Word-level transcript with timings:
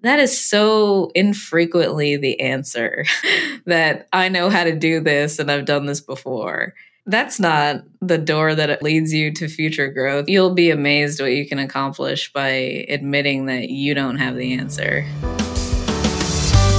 that 0.00 0.20
is 0.20 0.38
so 0.38 1.10
infrequently 1.14 2.16
the 2.16 2.40
answer 2.40 3.04
that 3.66 4.08
I 4.12 4.28
know 4.28 4.50
how 4.50 4.64
to 4.64 4.76
do 4.76 5.00
this 5.00 5.38
and 5.38 5.50
I've 5.50 5.64
done 5.64 5.86
this 5.86 6.00
before. 6.00 6.74
That's 7.06 7.40
not 7.40 7.84
the 8.00 8.18
door 8.18 8.54
that 8.54 8.82
leads 8.82 9.14
you 9.14 9.32
to 9.32 9.48
future 9.48 9.88
growth. 9.88 10.28
You'll 10.28 10.54
be 10.54 10.70
amazed 10.70 11.20
what 11.20 11.32
you 11.32 11.48
can 11.48 11.58
accomplish 11.58 12.32
by 12.32 12.86
admitting 12.88 13.46
that 13.46 13.70
you 13.70 13.94
don't 13.94 14.16
have 14.16 14.36
the 14.36 14.52
answer. 14.52 15.06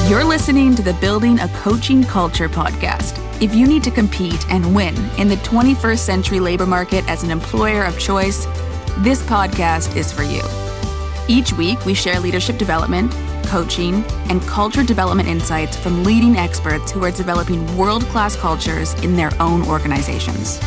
You're 0.07 0.23
listening 0.23 0.75
to 0.75 0.83
the 0.83 0.93
Building 1.01 1.39
a 1.39 1.47
Coaching 1.49 2.04
Culture 2.04 2.47
podcast. 2.47 3.20
If 3.41 3.55
you 3.55 3.67
need 3.67 3.83
to 3.83 3.91
compete 3.91 4.49
and 4.51 4.75
win 4.75 4.95
in 5.17 5.27
the 5.27 5.38
21st 5.38 5.99
century 5.99 6.39
labor 6.39 6.65
market 6.67 7.07
as 7.09 7.23
an 7.23 7.31
employer 7.31 7.83
of 7.83 7.99
choice, 7.99 8.45
this 8.99 9.21
podcast 9.23 9.95
is 9.95 10.13
for 10.13 10.23
you. 10.23 10.68
Each 11.30 11.54
week, 11.54 11.86
we 11.86 11.93
share 11.93 12.20
leadership 12.20 12.57
development, 12.57 13.11
coaching, 13.46 14.04
and 14.32 14.41
culture 14.41 14.84
development 14.84 15.29
insights 15.29 15.78
from 15.78 16.04
leading 16.04 16.37
experts 16.37 16.92
who 16.92 17.04
are 17.04 17.11
developing 17.11 17.78
world 17.78 18.01
class 18.06 18.36
cultures 18.36 18.96
in 19.04 19.15
their 19.15 19.32
own 19.39 19.61
organizations. 19.68 20.57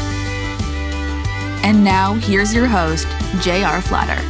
And 1.64 1.82
now, 1.82 2.14
here's 2.14 2.54
your 2.54 2.68
host, 2.68 3.08
J.R. 3.40 3.82
Flatter. 3.82 4.22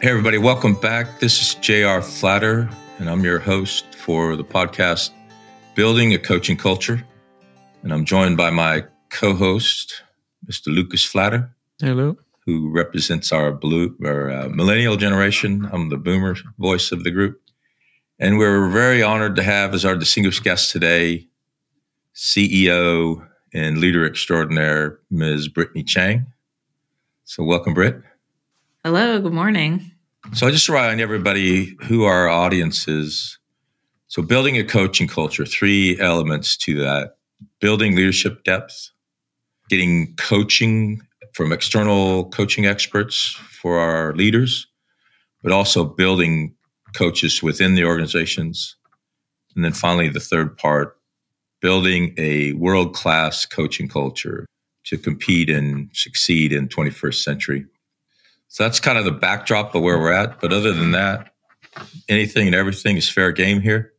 Hey, 0.00 0.10
everybody, 0.10 0.38
welcome 0.38 0.74
back. 0.74 1.18
This 1.18 1.42
is 1.42 1.56
J.R. 1.56 2.02
Flatter, 2.02 2.70
and 3.00 3.10
I'm 3.10 3.24
your 3.24 3.40
host 3.40 3.96
for 3.96 4.36
the 4.36 4.44
podcast 4.44 5.10
Building 5.74 6.14
a 6.14 6.18
Coaching 6.18 6.56
Culture. 6.56 7.04
And 7.82 7.92
I'm 7.92 8.04
joined 8.04 8.36
by 8.36 8.50
my 8.50 8.84
co 9.10 9.34
host, 9.34 10.02
Mr. 10.46 10.68
Lucas 10.68 11.04
Flatter. 11.04 11.54
Hello. 11.80 12.16
Who 12.46 12.70
represents 12.70 13.32
our 13.32 13.52
blue 13.52 13.96
or 14.02 14.30
uh, 14.30 14.48
millennial 14.48 14.96
generation. 14.96 15.68
I'm 15.72 15.90
the 15.90 15.96
boomer 15.96 16.36
voice 16.58 16.90
of 16.90 17.04
the 17.04 17.10
group. 17.10 17.40
And 18.18 18.38
we're 18.38 18.68
very 18.68 19.02
honored 19.02 19.36
to 19.36 19.42
have 19.42 19.74
as 19.74 19.84
our 19.84 19.96
distinguished 19.96 20.42
guest 20.44 20.70
today, 20.70 21.26
CEO 22.14 23.26
and 23.52 23.78
leader 23.78 24.06
extraordinaire, 24.06 24.98
Ms. 25.10 25.48
Brittany 25.48 25.82
Chiang. 25.82 26.26
So, 27.24 27.44
welcome, 27.44 27.74
Britt. 27.74 28.00
Hello, 28.84 29.20
good 29.20 29.32
morning. 29.32 29.90
So, 30.34 30.46
I 30.46 30.50
just 30.50 30.68
remind 30.68 31.00
everybody 31.00 31.76
who 31.82 32.04
our 32.04 32.28
audience 32.28 32.88
is. 32.88 33.38
So, 34.08 34.22
building 34.22 34.58
a 34.58 34.64
coaching 34.64 35.08
culture, 35.08 35.46
three 35.46 35.98
elements 35.98 36.56
to 36.58 36.74
that 36.80 37.16
building 37.60 37.96
leadership 37.96 38.44
depth, 38.44 38.90
getting 39.70 40.14
coaching 40.16 41.00
from 41.32 41.52
external 41.52 42.28
coaching 42.30 42.66
experts 42.66 43.30
for 43.62 43.78
our 43.78 44.12
leaders, 44.14 44.66
but 45.42 45.52
also 45.52 45.84
building 45.84 46.54
coaches 46.94 47.42
within 47.42 47.76
the 47.76 47.84
organizations. 47.84 48.76
And 49.54 49.64
then 49.64 49.72
finally, 49.72 50.08
the 50.08 50.20
third 50.20 50.58
part, 50.58 50.96
building 51.60 52.14
a 52.18 52.52
world 52.54 52.94
class 52.94 53.46
coaching 53.46 53.88
culture 53.88 54.46
to 54.84 54.98
compete 54.98 55.48
and 55.48 55.88
succeed 55.92 56.52
in 56.52 56.68
21st 56.68 57.22
century. 57.22 57.66
So 58.48 58.64
that's 58.64 58.80
kind 58.80 58.98
of 58.98 59.04
the 59.04 59.12
backdrop 59.12 59.74
of 59.74 59.82
where 59.82 59.98
we're 59.98 60.12
at. 60.12 60.40
But 60.40 60.52
other 60.52 60.72
than 60.72 60.90
that, 60.92 61.32
anything 62.08 62.46
and 62.46 62.56
everything 62.56 62.96
is 62.96 63.08
fair 63.08 63.30
game 63.30 63.60
here 63.60 63.92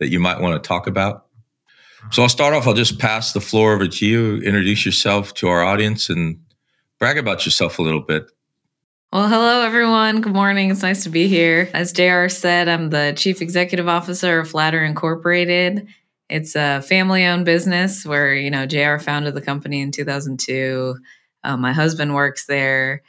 that 0.00 0.08
you 0.08 0.18
might 0.18 0.40
want 0.40 0.60
to 0.60 0.66
talk 0.66 0.86
about. 0.88 1.23
So 2.10 2.22
I'll 2.22 2.28
start 2.28 2.54
off. 2.54 2.66
I'll 2.66 2.74
just 2.74 2.98
pass 2.98 3.32
the 3.32 3.40
floor 3.40 3.72
over 3.72 3.88
to 3.88 4.06
you. 4.06 4.36
Introduce 4.38 4.86
yourself 4.86 5.34
to 5.34 5.48
our 5.48 5.64
audience 5.64 6.08
and 6.08 6.38
brag 6.98 7.18
about 7.18 7.44
yourself 7.44 7.78
a 7.78 7.82
little 7.82 8.00
bit. 8.00 8.30
Well, 9.12 9.28
hello, 9.28 9.62
everyone. 9.62 10.20
Good 10.20 10.32
morning. 10.32 10.70
It's 10.70 10.82
nice 10.82 11.04
to 11.04 11.08
be 11.08 11.28
here. 11.28 11.70
As 11.72 11.92
JR 11.92 12.28
said, 12.28 12.68
I'm 12.68 12.90
the 12.90 13.14
Chief 13.16 13.40
Executive 13.40 13.88
Officer 13.88 14.40
of 14.40 14.50
Flatter 14.50 14.84
Incorporated. 14.84 15.88
It's 16.28 16.56
a 16.56 16.82
family 16.82 17.24
owned 17.24 17.44
business 17.44 18.04
where, 18.04 18.34
you 18.34 18.50
know, 18.50 18.66
JR 18.66 18.98
founded 18.98 19.34
the 19.34 19.40
company 19.40 19.80
in 19.80 19.92
2002. 19.92 20.96
Um, 21.44 21.60
my 21.60 21.72
husband 21.72 22.14
works 22.14 22.46
there. 22.46 23.02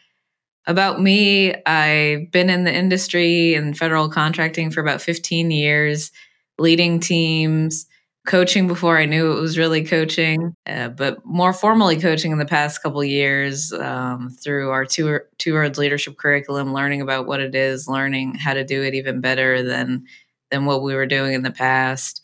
About 0.67 1.01
me, 1.01 1.53
I've 1.65 2.31
been 2.31 2.49
in 2.49 2.63
the 2.63 2.73
industry 2.73 3.53
and 3.53 3.77
federal 3.77 4.09
contracting 4.09 4.71
for 4.71 4.81
about 4.81 5.01
15 5.01 5.51
years, 5.51 6.11
leading 6.57 6.99
teams 6.99 7.87
coaching 8.25 8.67
before 8.67 8.97
I 8.97 9.05
knew 9.05 9.31
it 9.31 9.39
was 9.39 9.57
really 9.57 9.83
coaching, 9.83 10.55
uh, 10.67 10.89
but 10.89 11.23
more 11.25 11.53
formally 11.53 11.99
coaching 11.99 12.31
in 12.31 12.37
the 12.37 12.45
past 12.45 12.81
couple 12.81 13.03
years 13.03 13.71
um, 13.73 14.29
through 14.29 14.71
our 14.71 14.85
two 14.85 15.19
Two 15.37 15.55
Roads 15.55 15.77
leadership 15.77 16.17
curriculum, 16.17 16.73
learning 16.73 17.01
about 17.01 17.27
what 17.27 17.39
it 17.39 17.55
is, 17.55 17.87
learning 17.87 18.35
how 18.35 18.53
to 18.53 18.63
do 18.63 18.83
it 18.83 18.93
even 18.93 19.21
better 19.21 19.63
than 19.63 20.05
than 20.51 20.65
what 20.65 20.83
we 20.83 20.95
were 20.95 21.05
doing 21.05 21.33
in 21.33 21.43
the 21.43 21.51
past. 21.51 22.21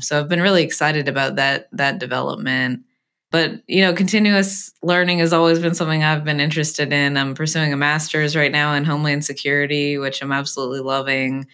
So 0.00 0.18
I've 0.18 0.28
been 0.28 0.40
really 0.40 0.62
excited 0.62 1.08
about 1.08 1.36
that 1.36 1.68
that 1.72 1.98
development. 1.98 2.84
But 3.30 3.62
you 3.68 3.82
know, 3.82 3.92
continuous 3.92 4.72
learning 4.82 5.18
has 5.20 5.32
always 5.32 5.58
been 5.60 5.74
something 5.74 6.02
I've 6.02 6.24
been 6.24 6.40
interested 6.40 6.92
in. 6.92 7.16
I'm 7.16 7.34
pursuing 7.34 7.72
a 7.72 7.76
master's 7.76 8.34
right 8.34 8.50
now 8.50 8.74
in 8.74 8.84
Homeland 8.84 9.24
Security, 9.24 9.98
which 9.98 10.22
I'm 10.22 10.32
absolutely 10.32 10.80
loving. 10.80 11.46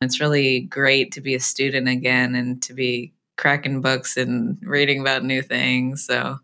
It's 0.00 0.20
really 0.20 0.60
great 0.60 1.12
to 1.12 1.20
be 1.20 1.34
a 1.34 1.40
student 1.40 1.88
again 1.88 2.34
and 2.34 2.60
to 2.62 2.74
be 2.74 3.12
cracking 3.40 3.80
books 3.80 4.16
and 4.16 4.58
reading 4.62 5.00
about 5.00 5.24
new 5.24 5.42
things. 5.42 6.06
So, 6.06 6.38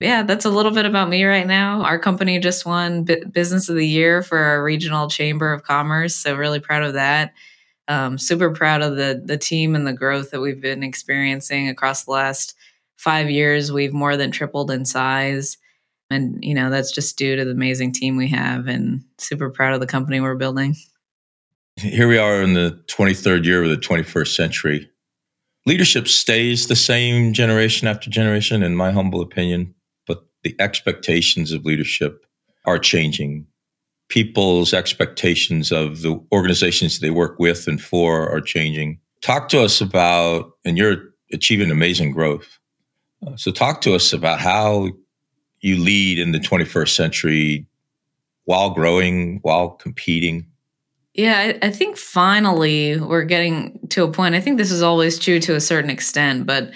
yeah, 0.00 0.22
that's 0.22 0.44
a 0.44 0.50
little 0.50 0.70
bit 0.72 0.86
about 0.86 1.08
me 1.08 1.24
right 1.24 1.46
now. 1.46 1.82
Our 1.82 1.98
company 1.98 2.38
just 2.38 2.64
won 2.64 3.02
B- 3.02 3.24
Business 3.30 3.68
of 3.68 3.76
the 3.76 3.86
Year 3.86 4.22
for 4.22 4.38
our 4.38 4.62
regional 4.62 5.08
chamber 5.08 5.52
of 5.52 5.64
commerce, 5.64 6.14
so 6.14 6.36
really 6.36 6.60
proud 6.60 6.84
of 6.84 6.94
that. 6.94 7.34
Um, 7.88 8.18
super 8.18 8.50
proud 8.50 8.82
of 8.82 8.96
the 8.96 9.20
the 9.24 9.38
team 9.38 9.74
and 9.74 9.86
the 9.86 9.92
growth 9.92 10.30
that 10.30 10.40
we've 10.40 10.60
been 10.60 10.82
experiencing 10.82 11.68
across 11.68 12.04
the 12.04 12.12
last 12.12 12.54
five 12.96 13.30
years. 13.30 13.72
We've 13.72 13.94
more 13.94 14.16
than 14.16 14.30
tripled 14.30 14.70
in 14.70 14.84
size, 14.84 15.56
and 16.10 16.38
you 16.44 16.54
know 16.54 16.70
that's 16.70 16.92
just 16.92 17.18
due 17.18 17.34
to 17.34 17.44
the 17.44 17.50
amazing 17.50 17.92
team 17.92 18.16
we 18.16 18.28
have, 18.28 18.68
and 18.68 19.02
super 19.18 19.50
proud 19.50 19.74
of 19.74 19.80
the 19.80 19.86
company 19.86 20.20
we're 20.20 20.36
building. 20.36 20.76
Here 21.76 22.08
we 22.08 22.18
are 22.18 22.42
in 22.42 22.54
the 22.54 22.82
23rd 22.88 23.44
year 23.44 23.62
of 23.62 23.70
the 23.70 23.76
21st 23.76 24.34
century 24.34 24.90
leadership 25.68 26.08
stays 26.08 26.66
the 26.66 26.74
same 26.74 27.34
generation 27.34 27.86
after 27.86 28.08
generation, 28.08 28.62
in 28.62 28.74
my 28.74 28.90
humble 28.90 29.20
opinion, 29.20 29.74
but 30.06 30.26
the 30.42 30.56
expectations 30.58 31.52
of 31.52 31.66
leadership 31.66 32.24
are 32.64 32.78
changing. 32.78 33.46
People's 34.08 34.72
expectations 34.72 35.70
of 35.70 36.00
the 36.00 36.18
organizations 36.32 37.00
they 37.00 37.10
work 37.10 37.38
with 37.38 37.68
and 37.68 37.82
for 37.82 38.34
are 38.34 38.40
changing. 38.40 38.98
Talk 39.20 39.50
to 39.50 39.60
us 39.60 39.82
about, 39.82 40.52
and 40.64 40.78
you're 40.78 41.02
achieving 41.32 41.70
amazing 41.70 42.12
growth. 42.12 42.58
Uh, 43.26 43.36
so, 43.36 43.50
talk 43.50 43.82
to 43.82 43.94
us 43.94 44.14
about 44.14 44.40
how 44.40 44.88
you 45.60 45.76
lead 45.76 46.18
in 46.18 46.32
the 46.32 46.38
21st 46.38 46.94
century 46.96 47.66
while 48.44 48.70
growing, 48.70 49.40
while 49.42 49.70
competing. 49.70 50.46
Yeah, 51.18 51.52
I, 51.62 51.66
I, 51.66 51.70
think 51.72 51.96
finally 51.96 52.96
we're 52.96 53.24
getting 53.24 53.80
to 53.88 54.04
a 54.04 54.12
point. 54.12 54.36
I 54.36 54.40
think 54.40 54.56
this 54.56 54.70
is 54.70 54.82
always 54.82 55.18
true 55.18 55.40
to 55.40 55.56
a 55.56 55.60
certain 55.60 55.90
extent, 55.90 56.46
but 56.46 56.70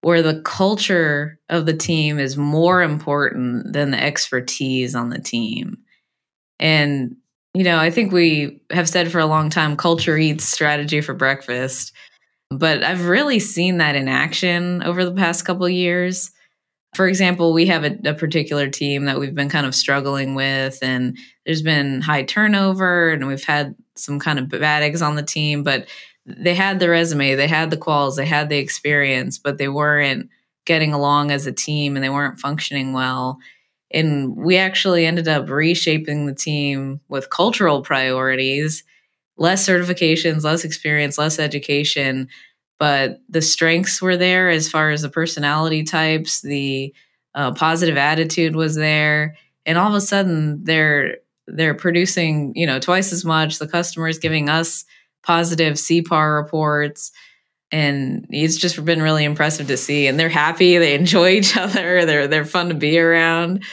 where 0.00 0.20
the 0.20 0.42
culture 0.42 1.38
of 1.48 1.64
the 1.66 1.76
team 1.76 2.18
is 2.18 2.36
more 2.36 2.82
important 2.82 3.72
than 3.72 3.92
the 3.92 4.02
expertise 4.02 4.96
on 4.96 5.10
the 5.10 5.20
team. 5.20 5.76
And, 6.58 7.14
you 7.54 7.62
know, 7.62 7.78
I 7.78 7.92
think 7.92 8.10
we 8.10 8.60
have 8.72 8.88
said 8.88 9.12
for 9.12 9.20
a 9.20 9.26
long 9.26 9.48
time 9.48 9.76
culture 9.76 10.18
eats 10.18 10.42
strategy 10.42 11.00
for 11.00 11.14
breakfast. 11.14 11.92
But 12.50 12.82
I've 12.82 13.06
really 13.06 13.38
seen 13.38 13.78
that 13.78 13.94
in 13.94 14.08
action 14.08 14.82
over 14.82 15.04
the 15.04 15.14
past 15.14 15.44
couple 15.44 15.68
years 15.68 16.32
for 16.94 17.06
example, 17.08 17.52
we 17.52 17.66
have 17.66 17.84
a, 17.84 17.98
a, 18.04 18.14
particular 18.14 18.68
team 18.68 19.04
that 19.04 19.18
we've 19.18 19.34
been 19.34 19.48
kind 19.48 19.66
of 19.66 19.74
struggling 19.74 20.34
with, 20.34 20.78
and 20.82 21.18
there's 21.44 21.62
been 21.62 22.00
high 22.00 22.22
turnover, 22.22 23.10
and 23.10 23.26
we've 23.26 23.44
had 23.44 23.74
some 23.96 24.18
kind 24.18 24.38
of 24.38 24.48
bad 24.48 24.82
eggs 24.82 25.02
on 25.02 25.16
the 25.16 25.22
team, 25.22 25.62
but 25.62 25.88
they 26.26 26.54
had 26.54 26.80
the 26.80 26.88
resume, 26.88 27.34
they 27.34 27.48
had 27.48 27.70
the 27.70 27.76
quals, 27.76 28.16
they 28.16 28.26
had 28.26 28.48
the 28.48 28.58
experience, 28.58 29.38
but 29.38 29.58
they 29.58 29.68
weren't 29.68 30.30
getting 30.64 30.92
along 30.92 31.30
as 31.30 31.46
a 31.46 31.52
team 31.52 31.96
and 31.96 32.02
they 32.02 32.08
weren't 32.08 32.40
functioning 32.40 32.92
well. 32.92 33.38
And 33.90 34.34
we 34.34 34.56
actually 34.56 35.06
ended 35.06 35.28
up 35.28 35.48
reshaping 35.48 36.26
the 36.26 36.34
team 36.34 37.00
with 37.08 37.30
cultural 37.30 37.82
priorities, 37.82 38.82
less 39.36 39.68
certifications, 39.68 40.42
less 40.42 40.64
experience, 40.64 41.18
less 41.18 41.38
education, 41.38 42.28
but 42.84 43.22
the 43.30 43.40
strengths 43.40 44.02
were 44.02 44.18
there 44.18 44.50
as 44.50 44.68
far 44.68 44.90
as 44.90 45.00
the 45.00 45.08
personality 45.08 45.84
types, 45.84 46.42
the 46.42 46.94
uh, 47.34 47.50
positive 47.54 47.96
attitude 47.96 48.54
was 48.54 48.74
there, 48.74 49.38
and 49.64 49.78
all 49.78 49.88
of 49.88 49.94
a 49.94 50.02
sudden 50.02 50.62
they're 50.64 51.16
they're 51.46 51.72
producing 51.72 52.52
you 52.54 52.66
know 52.66 52.78
twice 52.78 53.10
as 53.10 53.24
much. 53.24 53.58
The 53.58 53.66
customers 53.66 54.18
giving 54.18 54.50
us 54.50 54.84
positive 55.22 55.76
CPAR 55.76 56.42
reports, 56.42 57.10
and 57.72 58.26
it's 58.28 58.58
just 58.58 58.84
been 58.84 59.00
really 59.00 59.24
impressive 59.24 59.66
to 59.68 59.78
see. 59.78 60.06
And 60.06 60.20
they're 60.20 60.28
happy, 60.28 60.76
they 60.76 60.92
enjoy 61.02 61.30
each 61.30 61.56
other, 61.56 62.04
they're 62.04 62.28
they're 62.28 62.44
fun 62.44 62.68
to 62.68 62.74
be 62.74 62.98
around. 62.98 63.64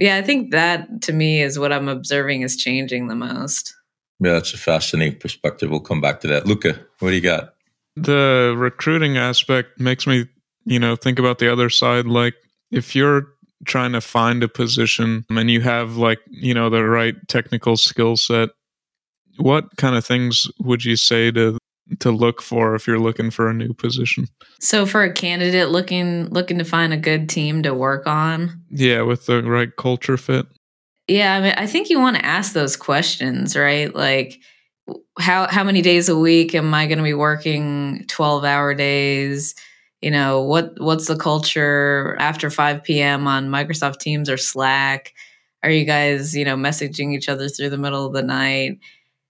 Yeah, 0.00 0.16
I 0.16 0.22
think 0.22 0.50
that 0.50 1.02
to 1.02 1.12
me 1.12 1.40
is 1.40 1.56
what 1.56 1.72
I'm 1.72 1.86
observing 1.86 2.42
is 2.42 2.56
changing 2.56 3.06
the 3.06 3.14
most. 3.14 3.76
Yeah, 4.18 4.32
that's 4.32 4.54
a 4.54 4.58
fascinating 4.58 5.20
perspective. 5.20 5.70
We'll 5.70 5.78
come 5.78 6.00
back 6.00 6.18
to 6.22 6.26
that. 6.26 6.46
Luca, 6.46 6.80
what 6.98 7.10
do 7.10 7.14
you 7.14 7.20
got? 7.20 7.52
The 7.96 8.54
recruiting 8.56 9.16
aspect 9.16 9.80
makes 9.80 10.06
me, 10.06 10.26
you 10.64 10.78
know, 10.78 10.96
think 10.96 11.18
about 11.18 11.38
the 11.38 11.50
other 11.50 11.70
side. 11.70 12.06
Like 12.06 12.34
if 12.70 12.94
you're 12.94 13.26
trying 13.64 13.92
to 13.92 14.00
find 14.00 14.42
a 14.42 14.48
position 14.48 15.24
and 15.30 15.50
you 15.50 15.60
have 15.62 15.96
like, 15.96 16.20
you 16.28 16.54
know, 16.54 16.68
the 16.68 16.84
right 16.84 17.14
technical 17.28 17.76
skill 17.76 18.16
set, 18.16 18.50
what 19.38 19.76
kind 19.76 19.96
of 19.96 20.04
things 20.04 20.46
would 20.60 20.84
you 20.84 20.96
say 20.96 21.30
to 21.30 21.58
to 22.00 22.10
look 22.10 22.42
for 22.42 22.74
if 22.74 22.86
you're 22.86 22.98
looking 22.98 23.30
for 23.30 23.48
a 23.48 23.54
new 23.54 23.72
position? 23.72 24.26
So 24.60 24.86
for 24.86 25.02
a 25.02 25.12
candidate 25.12 25.70
looking 25.70 26.26
looking 26.26 26.58
to 26.58 26.64
find 26.64 26.92
a 26.92 26.98
good 26.98 27.28
team 27.28 27.62
to 27.62 27.74
work 27.74 28.06
on? 28.06 28.60
Yeah, 28.70 29.02
with 29.02 29.26
the 29.26 29.42
right 29.42 29.74
culture 29.76 30.16
fit. 30.16 30.46
Yeah, 31.08 31.34
I 31.36 31.40
mean 31.40 31.54
I 31.56 31.66
think 31.66 31.88
you 31.88 32.00
want 32.00 32.16
to 32.16 32.24
ask 32.24 32.52
those 32.52 32.76
questions, 32.76 33.56
right? 33.56 33.94
Like 33.94 34.40
how 35.18 35.48
how 35.48 35.64
many 35.64 35.82
days 35.82 36.08
a 36.08 36.18
week 36.18 36.54
am 36.54 36.72
I 36.74 36.86
going 36.86 36.98
to 36.98 37.04
be 37.04 37.14
working 37.14 38.04
12-hour 38.06 38.74
days? 38.74 39.54
You 40.02 40.10
know, 40.10 40.42
what 40.42 40.74
what's 40.78 41.06
the 41.06 41.16
culture 41.16 42.16
after 42.18 42.50
5 42.50 42.82
p.m. 42.84 43.26
on 43.26 43.48
Microsoft 43.48 43.98
Teams 43.98 44.28
or 44.28 44.36
Slack? 44.36 45.14
Are 45.62 45.70
you 45.70 45.84
guys, 45.84 46.36
you 46.36 46.44
know, 46.44 46.56
messaging 46.56 47.14
each 47.14 47.28
other 47.28 47.48
through 47.48 47.70
the 47.70 47.78
middle 47.78 48.06
of 48.06 48.12
the 48.12 48.22
night? 48.22 48.78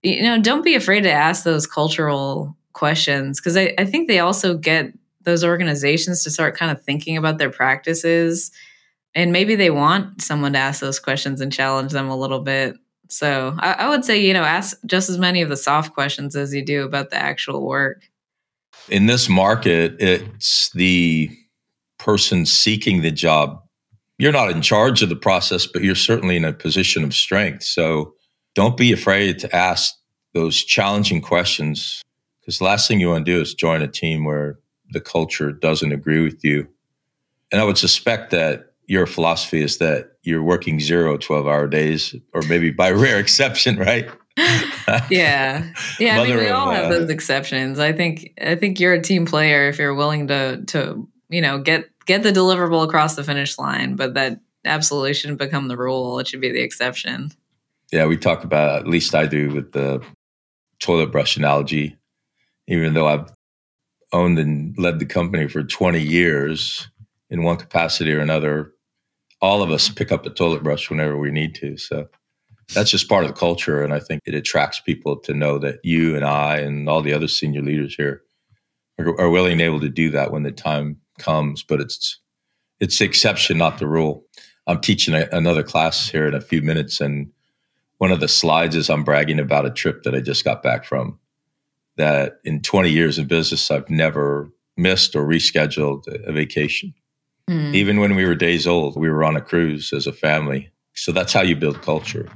you 0.06 0.22
know, 0.22 0.40
don't 0.40 0.64
be 0.64 0.74
afraid 0.74 1.02
to 1.02 1.10
ask 1.10 1.44
those 1.44 1.66
cultural 1.66 2.56
questions 2.72 3.40
because 3.40 3.56
I, 3.56 3.74
I 3.78 3.84
think 3.84 4.06
they 4.06 4.20
also 4.20 4.56
get 4.56 4.92
those 5.22 5.42
organizations 5.42 6.22
to 6.22 6.30
start 6.30 6.56
kind 6.56 6.70
of 6.70 6.82
thinking 6.84 7.16
about 7.16 7.38
their 7.38 7.50
practices. 7.50 8.52
And 9.14 9.32
maybe 9.32 9.56
they 9.56 9.70
want 9.70 10.22
someone 10.22 10.52
to 10.52 10.58
ask 10.58 10.80
those 10.80 11.00
questions 11.00 11.40
and 11.40 11.52
challenge 11.52 11.90
them 11.90 12.08
a 12.08 12.16
little 12.16 12.40
bit. 12.40 12.76
So 13.08 13.54
I, 13.58 13.72
I 13.72 13.88
would 13.88 14.04
say, 14.04 14.20
you 14.20 14.32
know, 14.32 14.42
ask 14.42 14.76
just 14.86 15.08
as 15.08 15.18
many 15.18 15.42
of 15.42 15.48
the 15.48 15.56
soft 15.56 15.94
questions 15.94 16.36
as 16.36 16.54
you 16.54 16.64
do 16.64 16.84
about 16.84 17.10
the 17.10 17.16
actual 17.16 17.66
work. 17.66 18.02
In 18.88 19.06
this 19.06 19.28
market, 19.28 19.96
it's 20.00 20.70
the 20.70 21.30
person 21.98 22.46
seeking 22.46 23.02
the 23.02 23.10
job. 23.10 23.62
You're 24.18 24.32
not 24.32 24.50
in 24.50 24.62
charge 24.62 25.02
of 25.02 25.08
the 25.08 25.16
process, 25.16 25.66
but 25.66 25.82
you're 25.82 25.94
certainly 25.94 26.36
in 26.36 26.44
a 26.44 26.52
position 26.52 27.04
of 27.04 27.14
strength. 27.14 27.64
So 27.64 28.14
don't 28.54 28.76
be 28.76 28.92
afraid 28.92 29.38
to 29.40 29.54
ask 29.54 29.94
those 30.32 30.62
challenging 30.62 31.20
questions 31.20 32.02
because 32.40 32.58
the 32.58 32.64
last 32.64 32.86
thing 32.86 33.00
you 33.00 33.08
want 33.08 33.26
to 33.26 33.32
do 33.32 33.40
is 33.40 33.54
join 33.54 33.82
a 33.82 33.88
team 33.88 34.24
where 34.24 34.58
the 34.90 35.00
culture 35.00 35.50
doesn't 35.52 35.92
agree 35.92 36.22
with 36.22 36.44
you. 36.44 36.68
And 37.50 37.60
I 37.60 37.64
would 37.64 37.78
suspect 37.78 38.30
that 38.30 38.72
your 38.86 39.06
philosophy 39.06 39.62
is 39.62 39.78
that 39.78 40.12
you're 40.22 40.42
working 40.42 40.80
zero 40.80 41.16
12 41.16 41.46
hour 41.46 41.66
days, 41.66 42.14
or 42.32 42.42
maybe 42.42 42.70
by 42.70 42.90
rare 42.90 43.18
exception, 43.18 43.76
right? 43.76 44.08
yeah. 45.10 45.66
Yeah. 45.98 46.20
I 46.20 46.26
mean, 46.26 46.36
we 46.36 46.48
all 46.48 46.70
of, 46.70 46.76
have 46.76 46.84
uh, 46.86 46.88
those 46.90 47.10
exceptions. 47.10 47.78
I 47.78 47.92
think, 47.92 48.32
I 48.40 48.54
think 48.54 48.78
you're 48.78 48.92
a 48.92 49.00
team 49.00 49.26
player 49.26 49.68
if 49.68 49.78
you're 49.78 49.94
willing 49.94 50.28
to, 50.28 50.62
to, 50.66 51.08
you 51.28 51.40
know, 51.40 51.58
get, 51.58 51.88
get 52.06 52.22
the 52.22 52.32
deliverable 52.32 52.84
across 52.84 53.16
the 53.16 53.24
finish 53.24 53.58
line, 53.58 53.96
but 53.96 54.14
that 54.14 54.40
absolutely 54.64 55.14
shouldn't 55.14 55.38
become 55.38 55.68
the 55.68 55.76
rule. 55.76 56.18
It 56.18 56.28
should 56.28 56.40
be 56.40 56.52
the 56.52 56.62
exception. 56.62 57.30
Yeah, 57.92 58.06
we 58.06 58.16
talk 58.16 58.44
about 58.44 58.80
at 58.80 58.88
least 58.88 59.14
I 59.14 59.26
do 59.26 59.52
with 59.52 59.72
the 59.72 60.04
toilet 60.80 61.12
brush 61.12 61.36
analogy. 61.36 61.96
Even 62.68 62.94
though 62.94 63.06
I've 63.06 63.32
owned 64.12 64.38
and 64.38 64.76
led 64.76 64.98
the 64.98 65.06
company 65.06 65.46
for 65.48 65.62
20 65.62 66.00
years 66.00 66.88
in 67.30 67.42
one 67.42 67.56
capacity 67.56 68.12
or 68.12 68.18
another, 68.18 68.72
all 69.40 69.62
of 69.62 69.70
us 69.70 69.88
pick 69.88 70.12
up 70.12 70.26
a 70.26 70.30
toilet 70.30 70.62
brush 70.62 70.90
whenever 70.90 71.16
we 71.16 71.30
need 71.30 71.54
to. 71.56 71.76
So 71.76 72.08
that's 72.74 72.90
just 72.90 73.08
part 73.08 73.24
of 73.24 73.28
the 73.28 73.38
culture. 73.38 73.82
And 73.82 73.92
I 73.92 74.00
think 74.00 74.22
it 74.24 74.34
attracts 74.34 74.80
people 74.80 75.16
to 75.20 75.34
know 75.34 75.58
that 75.58 75.78
you 75.82 76.16
and 76.16 76.24
I 76.24 76.58
and 76.58 76.88
all 76.88 77.02
the 77.02 77.12
other 77.12 77.28
senior 77.28 77.62
leaders 77.62 77.94
here 77.94 78.22
are, 78.98 79.20
are 79.20 79.30
willing 79.30 79.52
and 79.52 79.60
able 79.60 79.80
to 79.80 79.88
do 79.88 80.10
that 80.10 80.32
when 80.32 80.42
the 80.42 80.52
time 80.52 80.98
comes. 81.18 81.62
But 81.62 81.80
it's 81.80 82.20
it's 82.80 82.98
the 82.98 83.04
exception, 83.04 83.58
not 83.58 83.78
the 83.78 83.86
rule. 83.86 84.24
I'm 84.66 84.80
teaching 84.80 85.14
a, 85.14 85.28
another 85.32 85.62
class 85.62 86.08
here 86.08 86.26
in 86.26 86.34
a 86.34 86.40
few 86.40 86.60
minutes, 86.60 87.00
and 87.00 87.30
one 87.98 88.12
of 88.12 88.20
the 88.20 88.28
slides 88.28 88.76
is 88.76 88.90
I'm 88.90 89.04
bragging 89.04 89.38
about 89.38 89.64
a 89.64 89.70
trip 89.70 90.02
that 90.02 90.14
I 90.14 90.20
just 90.20 90.44
got 90.44 90.62
back 90.62 90.84
from. 90.84 91.18
That 91.96 92.40
in 92.44 92.60
20 92.60 92.90
years 92.90 93.16
of 93.16 93.28
business, 93.28 93.70
I've 93.70 93.88
never 93.88 94.50
missed 94.76 95.16
or 95.16 95.26
rescheduled 95.26 96.06
a 96.26 96.32
vacation. 96.32 96.92
Mm. 97.48 97.74
Even 97.74 98.00
when 98.00 98.16
we 98.16 98.24
were 98.24 98.34
days 98.34 98.66
old, 98.66 98.96
we 98.96 99.08
were 99.08 99.24
on 99.24 99.36
a 99.36 99.40
cruise 99.40 99.92
as 99.92 100.06
a 100.06 100.12
family. 100.12 100.70
So 100.94 101.12
that's 101.12 101.32
how 101.32 101.42
you 101.42 101.54
build 101.56 101.82
culture. 101.82 102.28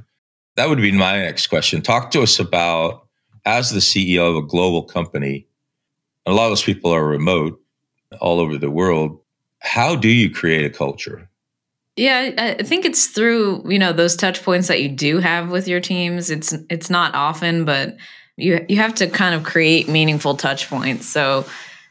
That 0.56 0.68
would 0.68 0.78
be 0.78 0.92
my 0.92 1.18
next 1.18 1.48
question. 1.48 1.82
Talk 1.82 2.10
to 2.12 2.22
us 2.22 2.38
about, 2.38 3.06
as 3.44 3.70
the 3.70 3.80
CEO 3.80 4.28
of 4.28 4.36
a 4.36 4.46
global 4.46 4.82
company, 4.82 5.46
a 6.26 6.32
lot 6.32 6.44
of 6.44 6.50
those 6.50 6.62
people 6.62 6.92
are 6.92 7.04
remote 7.04 7.60
all 8.20 8.38
over 8.38 8.58
the 8.58 8.70
world. 8.70 9.20
How 9.60 9.96
do 9.96 10.08
you 10.08 10.30
create 10.30 10.64
a 10.64 10.70
culture? 10.70 11.28
Yeah, 11.96 12.56
I 12.58 12.62
think 12.62 12.84
it's 12.84 13.08
through, 13.08 13.64
you 13.70 13.78
know, 13.78 13.92
those 13.92 14.16
touch 14.16 14.42
points 14.42 14.68
that 14.68 14.80
you 14.80 14.88
do 14.88 15.18
have 15.18 15.50
with 15.50 15.68
your 15.68 15.80
teams. 15.80 16.30
It's 16.30 16.52
it's 16.70 16.88
not 16.88 17.14
often, 17.14 17.64
but 17.64 17.96
you 18.36 18.64
you 18.68 18.76
have 18.76 18.94
to 18.96 19.06
kind 19.06 19.34
of 19.34 19.42
create 19.42 19.88
meaningful 19.88 20.36
touch 20.36 20.68
points. 20.68 21.06
So 21.06 21.44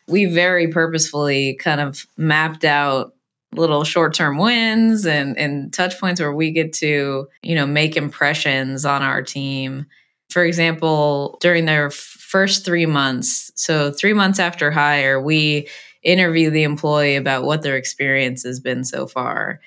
we 0.10 0.26
very 0.26 0.68
purposefully 0.68 1.56
kind 1.56 1.82
of 1.82 2.06
mapped 2.18 2.66
out 2.66 3.14
little 3.56 3.84
short-term 3.84 4.38
wins 4.38 5.06
and 5.06 5.38
and 5.38 5.74
touch 5.74 6.00
points 6.00 6.22
where 6.22 6.34
we 6.34 6.52
get 6.52 6.74
to, 6.74 7.28
you 7.42 7.56
know, 7.56 7.66
make 7.66 7.98
impressions 7.98 8.86
on 8.86 9.02
our 9.02 9.22
team. 9.22 9.86
For 10.30 10.44
example, 10.44 11.38
during 11.42 11.66
their 11.66 11.90
first 11.90 12.66
3 12.66 12.86
months, 12.86 13.52
so 13.56 13.92
3 13.92 14.14
months 14.14 14.40
after 14.40 14.70
hire, 14.70 15.20
we 15.20 15.68
interview 16.04 16.50
the 16.50 16.64
employee 16.64 17.16
about 17.16 17.44
what 17.44 17.62
their 17.62 17.76
experience 17.78 18.44
has 18.44 18.60
been 18.60 18.84
so 18.84 19.08
far 19.08 19.60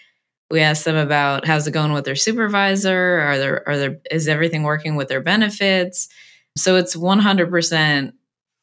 we 0.52 0.60
ask 0.60 0.84
them 0.84 0.96
about 0.96 1.46
how's 1.46 1.66
it 1.66 1.72
going 1.72 1.92
with 1.92 2.04
their 2.04 2.14
supervisor 2.14 3.20
are 3.20 3.38
there 3.38 3.66
are 3.66 3.76
there 3.78 4.00
is 4.10 4.28
everything 4.28 4.62
working 4.62 4.94
with 4.94 5.08
their 5.08 5.22
benefits 5.22 6.08
so 6.56 6.76
it's 6.76 6.94
100% 6.94 8.12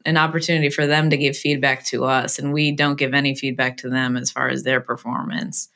an 0.05 0.17
opportunity 0.17 0.69
for 0.69 0.87
them 0.87 1.09
to 1.09 1.17
give 1.17 1.37
feedback 1.37 1.85
to 1.85 2.05
us 2.05 2.39
and 2.39 2.53
we 2.53 2.71
don't 2.71 2.97
give 2.97 3.13
any 3.13 3.35
feedback 3.35 3.77
to 3.77 3.89
them 3.89 4.15
as 4.15 4.31
far 4.31 4.49
as 4.49 4.63
their 4.63 4.79
performance. 4.79 5.69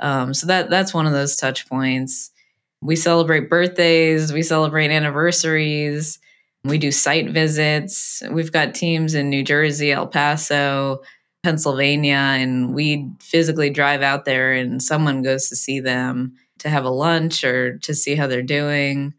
Um, 0.00 0.34
so 0.34 0.46
that 0.46 0.70
that's 0.70 0.94
one 0.94 1.06
of 1.06 1.12
those 1.12 1.36
touch 1.36 1.68
points. 1.68 2.30
We 2.80 2.96
celebrate 2.96 3.50
birthdays 3.50 4.32
we 4.32 4.42
celebrate 4.42 4.90
anniversaries 4.90 6.18
we 6.64 6.78
do 6.78 6.90
site 6.90 7.28
visits. 7.30 8.22
We've 8.30 8.50
got 8.50 8.74
teams 8.74 9.14
in 9.14 9.28
new 9.28 9.44
jersey 9.44 9.92
el 9.92 10.06
paso 10.06 11.02
Pennsylvania 11.42 12.14
and 12.14 12.74
we 12.74 13.10
physically 13.20 13.68
drive 13.68 14.00
out 14.00 14.24
there 14.24 14.52
and 14.52 14.82
someone 14.82 15.22
goes 15.22 15.48
to 15.50 15.56
see 15.56 15.78
them 15.78 16.34
to 16.60 16.70
have 16.70 16.84
a 16.84 16.90
lunch 16.90 17.44
or 17.44 17.78
to 17.80 17.94
see 17.94 18.14
how 18.14 18.26
they're 18.26 18.42
doing. 18.42 19.12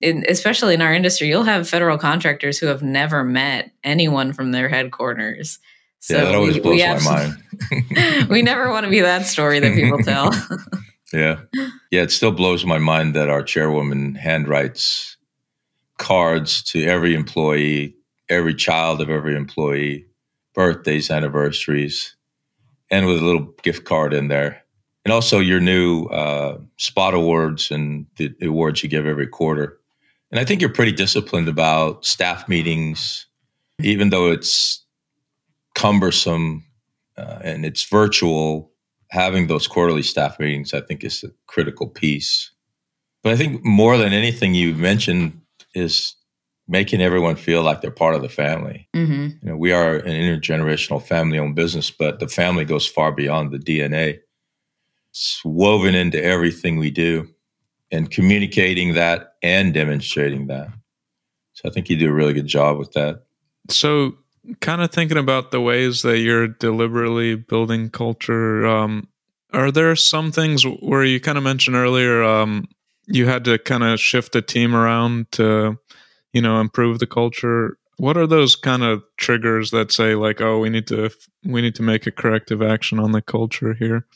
In, 0.00 0.24
especially 0.28 0.74
in 0.74 0.80
our 0.80 0.94
industry, 0.94 1.28
you'll 1.28 1.42
have 1.42 1.68
federal 1.68 1.98
contractors 1.98 2.58
who 2.58 2.66
have 2.66 2.82
never 2.82 3.22
met 3.22 3.70
anyone 3.84 4.32
from 4.32 4.52
their 4.52 4.68
headquarters. 4.68 5.58
So 5.98 6.16
yeah, 6.16 6.24
that 6.24 6.34
always 6.34 6.54
we, 6.54 6.60
blows 6.60 6.80
we 6.80 6.86
my 6.86 7.34
mind. 7.78 8.28
we 8.30 8.40
never 8.40 8.70
want 8.70 8.84
to 8.84 8.90
be 8.90 9.00
that 9.00 9.26
story 9.26 9.60
that 9.60 9.74
people 9.74 9.98
tell. 9.98 10.32
yeah. 11.12 11.40
Yeah, 11.90 12.02
it 12.02 12.10
still 12.10 12.32
blows 12.32 12.64
my 12.64 12.78
mind 12.78 13.14
that 13.14 13.28
our 13.28 13.42
chairwoman 13.42 14.14
handwrites 14.14 15.16
cards 15.98 16.62
to 16.62 16.86
every 16.86 17.14
employee, 17.14 17.94
every 18.30 18.54
child 18.54 19.02
of 19.02 19.10
every 19.10 19.36
employee 19.36 20.06
birthdays, 20.54 21.10
anniversaries, 21.10 22.16
and 22.90 23.06
with 23.06 23.18
a 23.18 23.24
little 23.24 23.52
gift 23.62 23.84
card 23.84 24.12
in 24.12 24.28
there. 24.28 24.62
And 25.04 25.12
also 25.12 25.38
your 25.38 25.60
new 25.60 26.06
uh, 26.06 26.58
spot 26.76 27.14
awards 27.14 27.70
and 27.70 28.06
the 28.16 28.34
awards 28.42 28.82
you 28.82 28.88
give 28.88 29.06
every 29.06 29.26
quarter. 29.26 29.79
And 30.30 30.38
I 30.38 30.44
think 30.44 30.60
you're 30.60 30.72
pretty 30.72 30.92
disciplined 30.92 31.48
about 31.48 32.04
staff 32.04 32.48
meetings, 32.48 33.26
even 33.80 34.10
though 34.10 34.30
it's 34.30 34.84
cumbersome 35.74 36.64
uh, 37.16 37.38
and 37.42 37.64
it's 37.64 37.88
virtual. 37.88 38.70
Having 39.10 39.48
those 39.48 39.66
quarterly 39.66 40.02
staff 40.02 40.38
meetings, 40.38 40.72
I 40.72 40.80
think, 40.82 41.02
is 41.02 41.24
a 41.24 41.32
critical 41.48 41.88
piece. 41.88 42.52
But 43.24 43.32
I 43.32 43.36
think 43.36 43.64
more 43.64 43.98
than 43.98 44.12
anything 44.12 44.54
you 44.54 44.72
mentioned 44.74 45.40
is 45.74 46.14
making 46.68 47.00
everyone 47.00 47.34
feel 47.34 47.62
like 47.62 47.80
they're 47.80 47.90
part 47.90 48.14
of 48.14 48.22
the 48.22 48.28
family. 48.28 48.88
Mm-hmm. 48.94 49.22
You 49.42 49.50
know, 49.50 49.56
we 49.56 49.72
are 49.72 49.96
an 49.96 50.12
intergenerational 50.12 51.02
family-owned 51.02 51.56
business, 51.56 51.90
but 51.90 52.20
the 52.20 52.28
family 52.28 52.64
goes 52.64 52.86
far 52.86 53.10
beyond 53.10 53.50
the 53.50 53.58
DNA. 53.58 54.20
It's 55.10 55.42
woven 55.44 55.96
into 55.96 56.22
everything 56.22 56.78
we 56.78 56.92
do, 56.92 57.28
and 57.90 58.10
communicating 58.10 58.94
that 58.94 59.34
and 59.42 59.74
demonstrating 59.74 60.46
that. 60.48 60.68
So 61.52 61.68
I 61.68 61.72
think 61.72 61.90
you 61.90 61.96
do 61.96 62.08
a 62.08 62.12
really 62.12 62.32
good 62.32 62.46
job 62.46 62.78
with 62.78 62.92
that. 62.92 63.24
So, 63.68 64.16
kind 64.60 64.80
of 64.80 64.90
thinking 64.90 65.18
about 65.18 65.50
the 65.50 65.60
ways 65.60 66.02
that 66.02 66.18
you're 66.18 66.48
deliberately 66.48 67.34
building 67.34 67.90
culture. 67.90 68.66
Um, 68.66 69.08
Are 69.52 69.70
there 69.70 69.94
some 69.96 70.32
things 70.32 70.64
where 70.64 71.04
you 71.04 71.20
kind 71.20 71.36
of 71.36 71.44
mentioned 71.44 71.76
earlier 71.76 72.22
um, 72.22 72.68
you 73.06 73.26
had 73.26 73.44
to 73.44 73.58
kind 73.58 73.82
of 73.82 74.00
shift 74.00 74.32
the 74.32 74.42
team 74.42 74.74
around 74.74 75.30
to, 75.32 75.78
you 76.32 76.40
know, 76.40 76.60
improve 76.60 76.98
the 77.00 77.06
culture? 77.06 77.76
What 77.96 78.16
are 78.16 78.26
those 78.26 78.56
kind 78.56 78.82
of 78.82 79.02
triggers 79.18 79.72
that 79.72 79.92
say 79.92 80.14
like, 80.14 80.40
oh, 80.40 80.58
we 80.60 80.70
need 80.70 80.86
to 80.86 81.10
we 81.44 81.60
need 81.60 81.74
to 81.74 81.82
make 81.82 82.06
a 82.06 82.10
corrective 82.10 82.62
action 82.62 82.98
on 82.98 83.12
the 83.12 83.20
culture 83.20 83.74
here? 83.74 84.06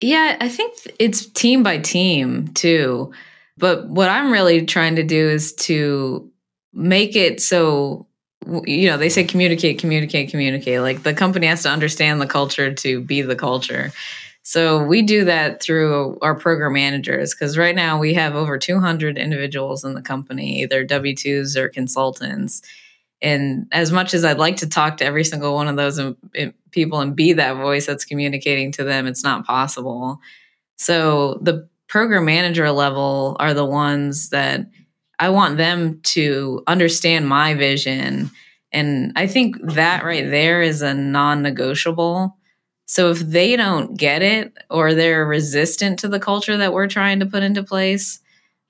Yeah, 0.00 0.36
I 0.40 0.48
think 0.48 0.74
it's 0.98 1.26
team 1.26 1.62
by 1.62 1.78
team 1.78 2.48
too. 2.48 3.12
But 3.58 3.88
what 3.88 4.08
I'm 4.08 4.32
really 4.32 4.64
trying 4.64 4.96
to 4.96 5.02
do 5.02 5.28
is 5.28 5.52
to 5.54 6.30
make 6.72 7.14
it 7.16 7.40
so 7.40 8.06
you 8.64 8.88
know, 8.88 8.96
they 8.96 9.10
say 9.10 9.24
communicate, 9.24 9.78
communicate, 9.78 10.30
communicate. 10.30 10.80
Like 10.80 11.02
the 11.02 11.12
company 11.12 11.46
has 11.46 11.62
to 11.64 11.68
understand 11.68 12.20
the 12.20 12.26
culture 12.26 12.72
to 12.72 13.00
be 13.02 13.20
the 13.20 13.36
culture. 13.36 13.92
So 14.42 14.82
we 14.82 15.02
do 15.02 15.24
that 15.26 15.62
through 15.62 16.18
our 16.22 16.34
program 16.34 16.72
managers 16.72 17.34
because 17.34 17.58
right 17.58 17.74
now 17.74 17.98
we 17.98 18.14
have 18.14 18.34
over 18.34 18.58
200 18.58 19.18
individuals 19.18 19.84
in 19.84 19.94
the 19.94 20.00
company, 20.00 20.62
either 20.62 20.82
W 20.84 21.14
2s 21.14 21.56
or 21.56 21.68
consultants. 21.68 22.62
And 23.22 23.66
as 23.72 23.92
much 23.92 24.14
as 24.14 24.24
I'd 24.24 24.38
like 24.38 24.56
to 24.58 24.68
talk 24.68 24.96
to 24.98 25.04
every 25.04 25.24
single 25.24 25.54
one 25.54 25.68
of 25.68 25.76
those 25.76 26.00
people 26.70 27.00
and 27.00 27.14
be 27.14 27.34
that 27.34 27.56
voice 27.56 27.86
that's 27.86 28.04
communicating 28.04 28.72
to 28.72 28.84
them, 28.84 29.06
it's 29.06 29.22
not 29.22 29.46
possible. 29.46 30.20
So 30.76 31.38
the 31.42 31.68
program 31.88 32.24
manager 32.24 32.70
level 32.70 33.36
are 33.38 33.52
the 33.52 33.64
ones 33.64 34.30
that 34.30 34.66
I 35.18 35.28
want 35.28 35.58
them 35.58 36.00
to 36.02 36.62
understand 36.66 37.28
my 37.28 37.52
vision. 37.54 38.30
And 38.72 39.12
I 39.16 39.26
think 39.26 39.56
that 39.74 40.02
right 40.04 40.30
there 40.30 40.62
is 40.62 40.80
a 40.80 40.94
non 40.94 41.42
negotiable. 41.42 42.36
So 42.86 43.10
if 43.10 43.18
they 43.20 43.54
don't 43.54 43.96
get 43.96 44.22
it 44.22 44.56
or 44.70 44.94
they're 44.94 45.26
resistant 45.26 45.98
to 46.00 46.08
the 46.08 46.18
culture 46.18 46.56
that 46.56 46.72
we're 46.72 46.88
trying 46.88 47.20
to 47.20 47.26
put 47.26 47.42
into 47.42 47.62
place, 47.62 48.20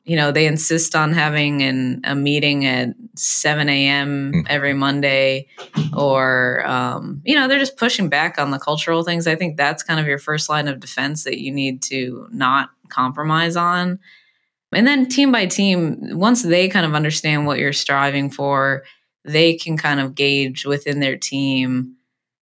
you 0.05 0.17
know, 0.17 0.33
they 0.33 0.47
insist 0.47 0.97
on 0.97 1.13
having 1.13 1.63
an, 1.63 2.01
a 2.05 2.15
meeting 2.15 2.65
at 2.65 2.95
7 3.17 3.69
a.m. 3.69 4.33
Hmm. 4.33 4.41
every 4.49 4.75
Monday, 4.75 5.47
or, 5.97 6.67
um, 6.67 7.21
you 7.25 7.35
know, 7.35 7.47
they're 7.47 7.59
just 7.59 7.77
pushing 7.77 8.09
back 8.09 8.39
on 8.39 8.51
the 8.51 8.59
cultural 8.59 9.03
things. 9.03 9.27
I 9.27 9.37
think 9.37 9.57
that's 9.57 9.83
kind 9.83 10.01
of 10.01 10.07
your 10.07 10.19
first 10.19 10.49
line 10.49 10.69
of 10.69 10.81
defense 10.81 11.25
that 11.25 11.39
you 11.39 11.53
need 11.53 11.83
to 11.83 12.27
not 12.33 12.71
compromise 12.89 13.57
on. 13.57 13.99
And 14.73 14.87
then 14.87 15.09
team 15.09 15.33
by 15.33 15.47
team, 15.47 15.99
once 16.19 16.43
they 16.43 16.69
kind 16.69 16.87
of 16.87 16.95
understand 16.95 17.47
what 17.47 17.59
you're 17.59 17.73
striving 17.73 18.31
for, 18.31 18.85
they 19.25 19.55
can 19.55 19.77
kind 19.77 20.01
of 20.01 20.15
gauge 20.15 20.65
within 20.65 21.01
their 21.01 21.17
team. 21.17 21.97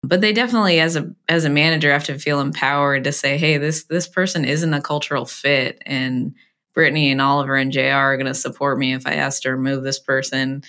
But 0.03 0.21
they 0.21 0.33
definitely 0.33 0.81
as 0.81 0.97
a 0.97 1.15
as 1.29 1.45
a 1.45 1.51
manager 1.51 1.93
have 1.93 2.05
to 2.05 2.19
feel 2.19 2.41
empowered 2.41 3.05
to 3.05 3.13
say, 3.13 3.37
hey, 3.37 3.59
this 3.59 3.85
this 3.85 4.07
person 4.07 4.45
isn't 4.45 4.73
a 4.73 4.81
cultural 4.81 5.27
fit 5.27 5.83
and 5.85 6.35
Brittany 6.81 7.11
and 7.11 7.21
Oliver 7.21 7.57
and 7.57 7.71
JR 7.71 7.91
are 7.91 8.17
gonna 8.17 8.33
support 8.33 8.79
me 8.79 8.95
if 8.95 9.07
I 9.07 9.17
ask 9.17 9.43
to 9.43 9.51
remove 9.51 9.83
this 9.83 9.99
person. 9.99 10.63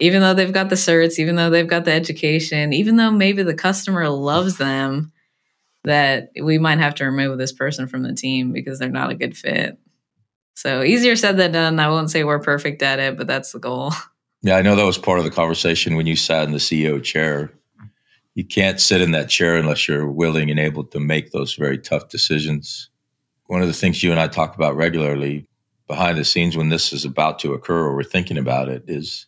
Even 0.00 0.22
though 0.22 0.32
they've 0.32 0.50
got 0.50 0.70
the 0.70 0.76
certs, 0.76 1.18
even 1.18 1.36
though 1.36 1.50
they've 1.50 1.68
got 1.68 1.84
the 1.84 1.92
education, 1.92 2.72
even 2.72 2.96
though 2.96 3.10
maybe 3.10 3.42
the 3.42 3.52
customer 3.52 4.08
loves 4.08 4.56
them, 4.56 5.12
that 5.84 6.30
we 6.40 6.56
might 6.56 6.78
have 6.78 6.94
to 6.94 7.04
remove 7.04 7.36
this 7.36 7.52
person 7.52 7.86
from 7.86 8.02
the 8.02 8.14
team 8.14 8.50
because 8.50 8.78
they're 8.78 8.88
not 8.88 9.10
a 9.10 9.14
good 9.14 9.36
fit. 9.36 9.78
So 10.54 10.82
easier 10.82 11.16
said 11.16 11.36
than 11.36 11.52
done. 11.52 11.78
I 11.78 11.90
won't 11.90 12.10
say 12.10 12.24
we're 12.24 12.38
perfect 12.38 12.80
at 12.80 12.98
it, 12.98 13.18
but 13.18 13.26
that's 13.26 13.52
the 13.52 13.58
goal. 13.58 13.92
Yeah, 14.40 14.56
I 14.56 14.62
know 14.62 14.76
that 14.76 14.84
was 14.84 14.98
part 14.98 15.18
of 15.18 15.24
the 15.24 15.32
conversation 15.32 15.96
when 15.96 16.06
you 16.06 16.14
sat 16.14 16.44
in 16.44 16.52
the 16.52 16.58
CEO 16.58 17.02
chair. 17.02 17.52
You 18.36 18.44
can't 18.44 18.80
sit 18.80 19.00
in 19.00 19.10
that 19.10 19.28
chair 19.28 19.56
unless 19.56 19.88
you're 19.88 20.08
willing 20.08 20.48
and 20.48 20.60
able 20.60 20.84
to 20.84 21.00
make 21.00 21.32
those 21.32 21.56
very 21.56 21.76
tough 21.76 22.08
decisions. 22.08 22.88
One 23.46 23.62
of 23.62 23.66
the 23.66 23.74
things 23.74 24.00
you 24.00 24.12
and 24.12 24.20
I 24.20 24.28
talk 24.28 24.54
about 24.54 24.76
regularly 24.76 25.47
behind 25.88 26.18
the 26.18 26.24
scenes 26.24 26.56
when 26.56 26.68
this 26.68 26.92
is 26.92 27.04
about 27.04 27.38
to 27.40 27.54
occur 27.54 27.86
or 27.86 27.96
we're 27.96 28.04
thinking 28.04 28.38
about 28.38 28.68
it 28.68 28.84
is 28.86 29.26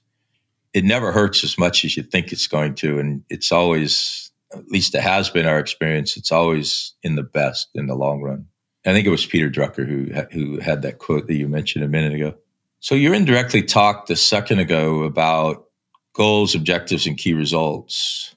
it 0.73 0.85
never 0.85 1.11
hurts 1.11 1.43
as 1.43 1.59
much 1.59 1.85
as 1.85 1.97
you 1.97 2.03
think 2.03 2.33
it's 2.33 2.47
going 2.47 2.75
to. 2.77 2.99
And 2.99 3.25
it's 3.29 3.51
always, 3.51 4.31
at 4.53 4.69
least 4.69 4.95
it 4.95 5.03
has 5.03 5.31
been 5.31 5.47
our 5.47 5.59
experience, 5.59 6.17
it's 6.17 6.31
always 6.31 6.95
in 7.03 7.17
the 7.17 7.23
best 7.23 7.71
in 7.75 7.87
the 7.87 7.97
long 7.97 8.23
run. 8.23 8.47
I 8.87 8.93
think 8.93 9.07
it 9.07 9.11
was 9.11 9.27
Peter 9.27 9.51
Drucker 9.51 9.87
who 9.87 10.07
who 10.33 10.59
had 10.59 10.83
that 10.83 10.99
quote 10.99 11.27
that 11.27 11.35
you 11.35 11.49
mentioned 11.49 11.85
a 11.85 11.89
minute 11.89 12.15
ago. 12.15 12.35
So 12.81 12.95
you 12.95 13.13
indirectly 13.13 13.63
talked 13.63 14.09
a 14.09 14.17
second 14.17 14.59
ago 14.59 15.03
about 15.03 15.67
goals, 16.15 16.55
objectives, 16.55 17.07
and 17.07 17.19
key 17.19 17.35
results, 17.35 18.35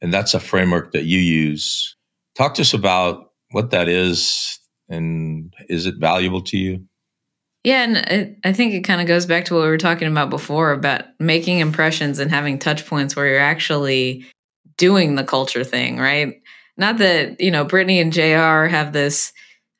and 0.00 0.12
that's 0.12 0.32
a 0.32 0.40
framework 0.40 0.92
that 0.92 1.04
you 1.04 1.18
use. 1.18 1.96
Talk 2.34 2.54
to 2.54 2.62
us 2.62 2.72
about 2.72 3.32
what 3.50 3.72
that 3.72 3.88
is, 3.88 4.58
and 4.88 5.52
is 5.68 5.84
it 5.84 5.96
valuable 5.96 6.40
to 6.42 6.56
you? 6.56 6.86
Yeah, 7.64 7.82
and 7.82 7.96
it, 7.96 8.38
I 8.44 8.52
think 8.52 8.74
it 8.74 8.82
kind 8.82 9.00
of 9.00 9.06
goes 9.06 9.24
back 9.24 9.46
to 9.46 9.54
what 9.54 9.62
we 9.62 9.68
were 9.68 9.78
talking 9.78 10.06
about 10.06 10.28
before 10.28 10.70
about 10.72 11.04
making 11.18 11.60
impressions 11.60 12.18
and 12.18 12.30
having 12.30 12.58
touch 12.58 12.86
points 12.86 13.16
where 13.16 13.26
you're 13.26 13.38
actually 13.38 14.26
doing 14.76 15.14
the 15.14 15.24
culture 15.24 15.64
thing, 15.64 15.98
right? 15.98 16.42
Not 16.76 16.98
that, 16.98 17.40
you 17.40 17.50
know, 17.50 17.64
Brittany 17.64 18.00
and 18.00 18.12
JR 18.12 18.66
have 18.66 18.92
this 18.92 19.32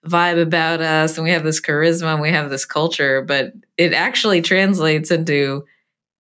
vibe 0.07 0.41
about 0.41 0.81
us 0.81 1.17
and 1.19 1.25
we 1.25 1.31
have 1.31 1.45
this 1.45 1.61
charisma 1.61 2.13
and 2.15 2.23
we 2.23 2.31
have 2.31 2.49
this 2.49 2.65
culture, 2.65 3.21
but 3.21 3.53
it 3.77 3.93
actually 3.93 4.41
translates 4.41 5.11
into 5.11 5.65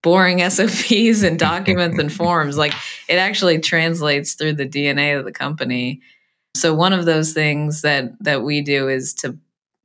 boring 0.02 0.38
SOPs 0.50 1.22
and 1.22 1.38
documents 1.38 1.98
and 1.98 2.12
forms. 2.12 2.58
Like 2.58 2.74
it 3.08 3.16
actually 3.16 3.58
translates 3.58 4.34
through 4.34 4.54
the 4.54 4.68
DNA 4.68 5.18
of 5.18 5.24
the 5.24 5.32
company. 5.32 6.02
So 6.56 6.74
one 6.74 6.92
of 6.92 7.06
those 7.06 7.32
things 7.32 7.82
that 7.82 8.12
that 8.20 8.42
we 8.42 8.60
do 8.60 8.88
is 8.88 9.14
to 9.14 9.38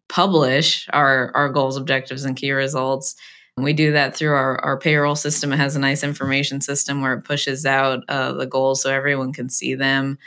publish 0.09 0.87
our 0.91 1.31
our 1.35 1.49
goals, 1.49 1.77
objectives, 1.77 2.25
and 2.25 2.35
key 2.35 2.51
results. 2.51 3.15
And 3.55 3.63
we 3.63 3.73
do 3.73 3.91
that 3.91 4.15
through 4.15 4.33
our, 4.33 4.57
our 4.63 4.79
payroll 4.79 5.15
system. 5.15 5.51
It 5.51 5.57
has 5.57 5.75
a 5.75 5.79
nice 5.79 6.03
information 6.03 6.61
system 6.61 7.01
where 7.01 7.13
it 7.13 7.25
pushes 7.25 7.65
out 7.65 8.03
uh, 8.07 8.31
the 8.33 8.45
goals 8.45 8.81
so 8.81 8.89
everyone 8.89 9.33
can 9.33 9.49
see 9.49 9.75
them. 9.75 10.17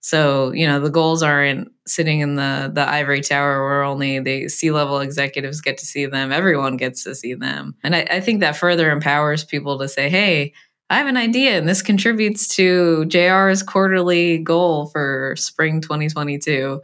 So, 0.00 0.52
you 0.52 0.66
know, 0.66 0.80
the 0.80 0.90
goals 0.90 1.22
aren't 1.22 1.70
sitting 1.86 2.20
in 2.20 2.36
the 2.36 2.70
the 2.72 2.88
ivory 2.88 3.20
tower 3.20 3.62
where 3.64 3.82
only 3.82 4.20
the 4.20 4.48
C 4.48 4.70
level 4.70 5.00
executives 5.00 5.60
get 5.60 5.76
to 5.78 5.86
see 5.86 6.06
them. 6.06 6.32
Everyone 6.32 6.76
gets 6.76 7.04
to 7.04 7.14
see 7.14 7.34
them. 7.34 7.74
And 7.82 7.94
I, 7.94 8.06
I, 8.10 8.20
think 8.20 8.40
that 8.40 8.56
further 8.56 8.90
empowers 8.90 9.44
people 9.44 9.78
to 9.78 9.88
say, 9.88 10.08
hey, 10.08 10.54
I 10.88 10.98
have 10.98 11.08
an 11.08 11.16
idea 11.16 11.58
and 11.58 11.68
this 11.68 11.82
contributes 11.82 12.48
to 12.56 13.04
JR's 13.06 13.62
quarterly 13.62 14.38
goal 14.38 14.86
for 14.86 15.34
spring 15.36 15.80
2022. 15.80 16.80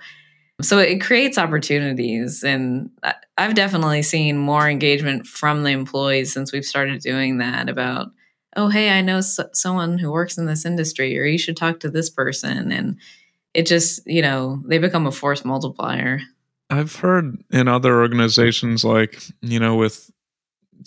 So 0.62 0.78
it 0.78 1.00
creates 1.00 1.36
opportunities. 1.36 2.44
And 2.44 2.90
I've 3.36 3.54
definitely 3.54 4.02
seen 4.02 4.38
more 4.38 4.68
engagement 4.68 5.26
from 5.26 5.62
the 5.62 5.70
employees 5.70 6.32
since 6.32 6.52
we've 6.52 6.64
started 6.64 7.00
doing 7.00 7.38
that 7.38 7.68
about 7.68 8.10
oh 8.56 8.68
hey 8.68 8.90
i 8.90 9.00
know 9.00 9.20
so- 9.20 9.48
someone 9.52 9.98
who 9.98 10.10
works 10.10 10.38
in 10.38 10.46
this 10.46 10.64
industry 10.64 11.18
or 11.18 11.24
you 11.24 11.38
should 11.38 11.56
talk 11.56 11.80
to 11.80 11.90
this 11.90 12.10
person 12.10 12.72
and 12.72 12.98
it 13.52 13.66
just 13.66 14.00
you 14.06 14.22
know 14.22 14.62
they 14.66 14.78
become 14.78 15.06
a 15.06 15.12
force 15.12 15.44
multiplier 15.44 16.20
i've 16.70 16.96
heard 16.96 17.36
in 17.50 17.68
other 17.68 18.00
organizations 18.00 18.84
like 18.84 19.22
you 19.40 19.58
know 19.58 19.74
with 19.74 20.10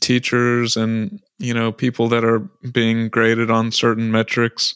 teachers 0.01 0.75
and 0.75 1.21
you 1.39 1.53
know 1.53 1.71
people 1.71 2.07
that 2.07 2.23
are 2.23 2.39
being 2.71 3.09
graded 3.09 3.49
on 3.49 3.71
certain 3.71 4.11
metrics 4.11 4.75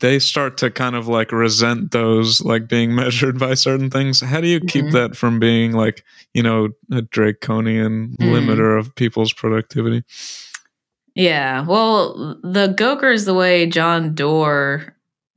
they 0.00 0.18
start 0.18 0.56
to 0.58 0.70
kind 0.70 0.96
of 0.96 1.08
like 1.08 1.32
resent 1.32 1.92
those 1.92 2.40
like 2.42 2.68
being 2.68 2.94
measured 2.96 3.38
by 3.38 3.54
certain 3.54 3.90
things 3.90 4.20
how 4.20 4.40
do 4.40 4.48
you 4.48 4.60
keep 4.60 4.86
mm-hmm. 4.86 4.94
that 4.94 5.16
from 5.16 5.38
being 5.38 5.72
like 5.72 6.04
you 6.32 6.42
know 6.42 6.68
a 6.92 7.02
draconian 7.02 8.16
mm. 8.20 8.30
limiter 8.30 8.78
of 8.78 8.94
people's 8.94 9.32
productivity 9.32 10.02
yeah. 11.14 11.64
Well, 11.64 12.38
the 12.42 12.74
Gokers, 12.76 13.24
the 13.24 13.34
way 13.34 13.66
John 13.66 14.14
Doerr 14.14 14.94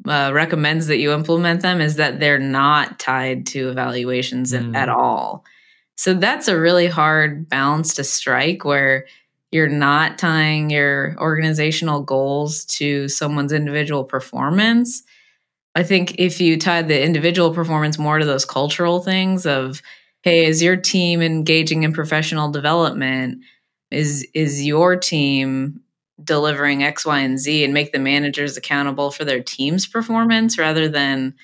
uh, 0.08 0.32
recommends 0.34 0.88
that 0.88 0.98
you 0.98 1.12
implement 1.12 1.62
them 1.62 1.82
is 1.82 1.96
that 1.96 2.20
they're 2.20 2.40
not 2.40 3.00
tied 3.00 3.46
to 3.48 3.70
evaluations 3.70 4.54
mm. 4.54 4.76
at 4.76 4.90
all. 4.90 5.46
So 5.96 6.14
that's 6.14 6.48
a 6.48 6.60
really 6.60 6.88
hard 6.88 7.50
balance 7.50 7.96
to 7.96 8.04
strike 8.04 8.64
where 8.64 9.06
you're 9.52 9.70
not 9.70 10.18
tying 10.18 10.70
your 10.70 11.16
organizational 11.20 12.02
goals 12.02 12.66
to 12.66 13.08
someone's 13.08 13.54
individual 13.54 14.04
performance. 14.04 15.04
I 15.76 15.84
think 15.84 16.16
if 16.20 16.42
you 16.42 16.58
tie 16.58 16.82
the 16.82 17.02
individual 17.02 17.54
performance 17.54 17.98
more 17.98 18.20
to 18.20 18.26
those 18.26 18.46
cultural 18.46 19.02
things 19.02 19.46
of, 19.46 19.82
hey, 20.24 20.46
is 20.46 20.62
your 20.62 20.76
team 20.76 21.22
engaging 21.22 21.84
in 21.84 21.94
professional 21.94 22.52
development? 22.52 23.44
is 23.92 24.28
is 24.34 24.66
your 24.66 24.96
team 24.96 25.82
delivering 26.24 26.84
X, 26.84 27.06
Y, 27.06 27.20
and 27.20 27.40
Z 27.40 27.64
and 27.64 27.74
make 27.74 27.92
the 27.92 28.00
managers 28.00 28.58
accountable 28.58 29.12
for 29.12 29.24
their 29.24 29.42
team's 29.42 29.88
performance 29.88 30.58
rather 30.58 30.90
than 30.90 31.36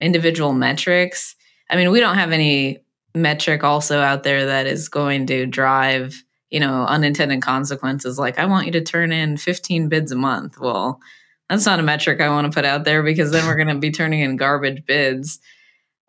individual 0.00 0.52
metrics. 0.52 1.34
I 1.68 1.76
mean, 1.76 1.90
we 1.90 2.00
don't 2.00 2.16
have 2.16 2.32
any 2.32 2.78
metric 3.14 3.64
also 3.64 4.00
out 4.00 4.22
there 4.22 4.46
that 4.46 4.66
is 4.66 4.88
going 4.88 5.26
to 5.26 5.46
drive, 5.46 6.22
you 6.52 6.60
know, 6.60 6.84
unintended 6.84 7.40
consequences 7.40 8.18
like 8.18 8.38
I 8.38 8.44
want 8.44 8.66
you 8.66 8.72
to 8.72 8.82
turn 8.82 9.10
in 9.10 9.38
15 9.38 9.88
bids 9.88 10.12
a 10.12 10.16
month. 10.16 10.60
Well, 10.60 11.00
that's 11.48 11.64
not 11.64 11.80
a 11.80 11.82
metric 11.82 12.20
I 12.20 12.28
want 12.28 12.46
to 12.46 12.54
put 12.54 12.66
out 12.66 12.84
there 12.84 13.02
because 13.02 13.30
then 13.32 13.46
we're 13.46 13.56
going 13.56 13.68
to 13.68 13.78
be 13.78 13.90
turning 13.90 14.20
in 14.20 14.36
garbage 14.36 14.84
bids 14.86 15.40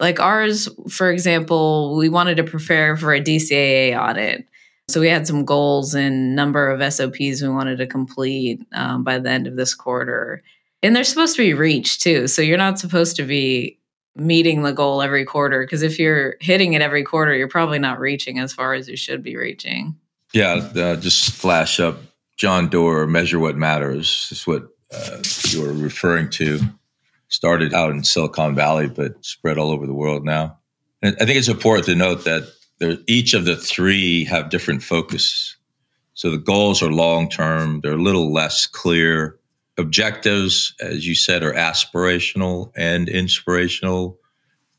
Like 0.02 0.20
ours, 0.20 0.68
for 0.90 1.10
example, 1.10 1.96
we 1.96 2.10
wanted 2.10 2.36
to 2.38 2.44
prepare 2.44 2.98
for 2.98 3.14
a 3.14 3.22
DCAA 3.22 3.98
audit. 3.98 4.46
So 4.90 5.00
we 5.00 5.08
had 5.08 5.26
some 5.26 5.46
goals 5.46 5.96
and 5.96 6.36
number 6.36 6.70
of 6.70 6.94
SOPs 6.94 7.42
we 7.42 7.48
wanted 7.48 7.78
to 7.78 7.88
complete 7.88 8.62
um, 8.74 9.06
by 9.06 9.20
the 9.20 9.30
end 9.30 9.48
of 9.48 9.56
this 9.56 9.74
quarter. 9.74 10.44
And 10.84 10.94
they're 10.94 11.06
supposed 11.06 11.38
to 11.38 11.42
be 11.42 11.54
reached 11.54 12.02
too. 12.02 12.28
So 12.28 12.42
you're 12.42 12.58
not 12.58 12.80
supposed 12.80 13.16
to 13.16 13.24
be 13.24 13.80
meeting 14.18 14.64
the 14.64 14.74
goal 14.74 15.02
every 15.02 15.24
quarter 15.24 15.64
because 15.66 15.84
if 15.84 16.00
you're 16.00 16.36
hitting 16.42 16.74
it 16.74 16.82
every 16.82 17.04
quarter, 17.04 17.34
you're 17.34 17.48
probably 17.48 17.80
not 17.80 18.02
reaching 18.02 18.40
as 18.40 18.52
far 18.54 18.74
as 18.74 18.90
you 18.90 18.98
should 18.98 19.24
be 19.24 19.38
reaching. 19.38 19.96
Yeah, 20.34 20.54
uh, 20.76 20.96
just 20.96 21.32
flash 21.32 21.80
up 21.80 22.00
John 22.38 22.68
Doerr, 22.68 23.06
Measure 23.06 23.40
What 23.40 23.56
Matters 23.56 24.30
is 24.32 24.48
what 24.48 24.68
uh, 24.92 25.20
you 25.50 25.62
were 25.62 25.74
referring 25.74 26.30
to. 26.32 26.60
Started 27.28 27.74
out 27.74 27.92
in 27.92 28.04
Silicon 28.04 28.56
Valley, 28.56 28.88
but 28.88 29.24
spread 29.24 29.60
all 29.60 29.72
over 29.72 29.86
the 29.86 29.94
world 29.94 30.26
now. 30.26 30.58
And 31.04 31.16
I 31.22 31.26
think 31.26 31.38
it's 31.38 31.48
important 31.48 31.86
to 31.86 31.96
note 31.96 32.26
that 32.26 32.52
there, 32.80 32.98
each 33.08 33.36
of 33.36 33.46
the 33.46 33.56
three 33.56 34.26
have 34.26 34.50
different 34.50 34.82
focus. 34.82 35.56
So 36.16 36.32
the 36.32 36.38
goals 36.38 36.82
are 36.82 36.92
long 36.92 37.30
term, 37.30 37.82
they're 37.82 37.94
a 37.94 37.98
little 37.98 38.34
less 38.34 38.66
clear. 38.66 39.40
Objectives, 39.78 40.76
as 40.80 41.06
you 41.08 41.16
said, 41.16 41.44
are 41.44 41.54
aspirational 41.54 42.72
and 42.76 43.08
inspirational. 43.10 44.20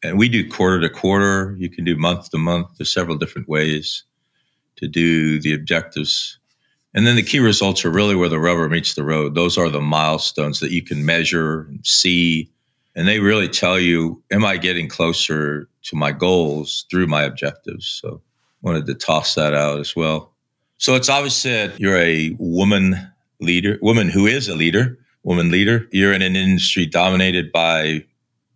And 0.03 0.19
we 0.19 0.29
do 0.29 0.49
quarter 0.49 0.81
to 0.81 0.91
quarter. 0.91 1.57
You 1.59 1.71
can 1.71 1.85
do 1.85 1.97
month 1.97 2.31
to 2.31 2.39
month. 2.39 2.69
There's 2.79 2.93
several 2.93 3.17
different 3.17 3.49
ways 3.49 4.05
to 4.85 4.89
do 4.89 5.41
the 5.41 5.55
objectives. 5.55 6.39
And 6.95 7.07
then 7.07 7.17
the 7.17 7.23
key 7.23 7.41
results 7.41 7.85
are 7.85 7.91
really 7.91 8.15
where 8.15 8.29
the 8.29 8.39
rubber 8.39 8.69
meets 8.69 8.95
the 8.95 9.03
road. 9.03 9.35
Those 9.35 9.59
are 9.59 9.69
the 9.69 9.81
milestones 9.81 10.61
that 10.61 10.71
you 10.71 10.83
can 10.83 11.05
measure 11.05 11.63
and 11.63 11.85
see. 11.85 12.51
And 12.95 13.09
they 13.09 13.19
really 13.19 13.49
tell 13.49 13.79
you, 13.79 14.23
am 14.31 14.45
I 14.45 14.57
getting 14.57 14.89
closer 14.89 15.69
to 15.85 15.97
my 15.97 16.13
goals 16.13 16.87
through 16.91 17.09
my 17.09 17.23
objectives? 17.23 17.87
So 17.87 18.21
wanted 18.63 18.87
to 18.87 18.95
toss 18.95 19.35
that 19.35 19.55
out 19.55 19.81
as 19.81 19.97
well. 19.97 20.33
So 20.79 20.95
it's 20.95 21.09
obvious 21.09 21.43
that 21.43 21.79
you're 21.81 21.99
a 21.99 22.37
woman 22.39 22.97
leader, 23.41 23.79
woman 23.83 24.09
who 24.09 24.27
is 24.27 24.49
a 24.49 24.55
leader, 24.55 24.99
woman 25.23 25.51
leader. 25.51 25.89
You're 25.91 26.13
in 26.13 26.23
an 26.23 26.37
industry 26.37 26.87
dominated 26.87 27.51
by 27.53 28.05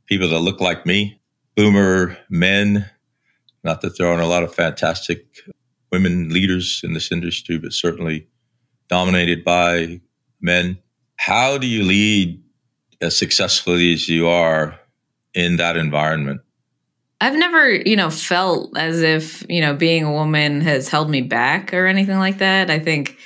people 0.06 0.28
that 0.28 0.40
look 0.40 0.60
like 0.60 0.86
me, 0.86 1.20
boomer 1.56 2.16
men. 2.28 2.88
Not 3.64 3.80
that 3.80 3.98
there 3.98 4.06
aren't 4.06 4.22
a 4.22 4.26
lot 4.26 4.42
of 4.42 4.54
fantastic 4.54 5.26
women 5.90 6.28
leaders 6.30 6.80
in 6.84 6.92
this 6.92 7.10
industry, 7.10 7.58
but 7.58 7.72
certainly 7.72 8.26
dominated 8.88 9.44
by 9.44 10.00
men. 10.40 10.78
How 11.16 11.58
do 11.58 11.66
you 11.66 11.82
lead 11.82 12.42
as 13.00 13.16
successfully 13.16 13.92
as 13.92 14.08
you 14.08 14.28
are 14.28 14.78
in 15.34 15.56
that 15.56 15.76
environment? 15.76 16.40
I've 17.20 17.34
never, 17.34 17.70
you 17.70 17.96
know, 17.96 18.10
felt 18.10 18.76
as 18.78 19.02
if, 19.02 19.44
you 19.48 19.60
know, 19.60 19.74
being 19.74 20.04
a 20.04 20.12
woman 20.12 20.60
has 20.60 20.88
held 20.88 21.10
me 21.10 21.22
back 21.22 21.74
or 21.74 21.86
anything 21.86 22.18
like 22.18 22.38
that. 22.38 22.70
I 22.70 22.78
think 22.78 23.16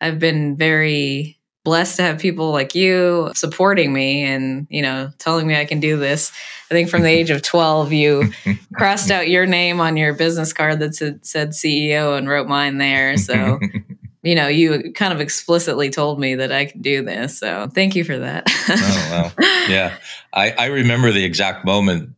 I've 0.00 0.20
been 0.20 0.56
very 0.56 1.39
blessed 1.64 1.96
to 1.96 2.02
have 2.02 2.18
people 2.18 2.52
like 2.52 2.74
you 2.74 3.30
supporting 3.34 3.92
me 3.92 4.22
and, 4.22 4.66
you 4.70 4.82
know, 4.82 5.10
telling 5.18 5.46
me 5.46 5.56
I 5.56 5.64
can 5.64 5.80
do 5.80 5.96
this. 5.96 6.32
I 6.70 6.74
think 6.74 6.88
from 6.88 7.02
the 7.02 7.08
age 7.08 7.30
of 7.30 7.42
12, 7.42 7.92
you 7.92 8.32
crossed 8.74 9.10
out 9.10 9.28
your 9.28 9.46
name 9.46 9.80
on 9.80 9.96
your 9.96 10.14
business 10.14 10.52
card 10.52 10.80
that 10.80 10.94
said, 10.94 11.24
said 11.24 11.50
CEO 11.50 12.16
and 12.16 12.28
wrote 12.28 12.48
mine 12.48 12.78
there. 12.78 13.16
So, 13.16 13.60
you 14.22 14.34
know, 14.34 14.48
you 14.48 14.92
kind 14.92 15.12
of 15.12 15.20
explicitly 15.20 15.90
told 15.90 16.18
me 16.18 16.34
that 16.36 16.50
I 16.50 16.66
could 16.66 16.82
do 16.82 17.04
this. 17.04 17.38
So 17.38 17.68
thank 17.74 17.94
you 17.94 18.04
for 18.04 18.18
that. 18.18 18.44
oh, 18.68 19.32
wow. 19.38 19.44
Yeah. 19.68 19.96
I, 20.32 20.50
I 20.52 20.66
remember 20.66 21.12
the 21.12 21.24
exact 21.24 21.64
moment 21.64 22.14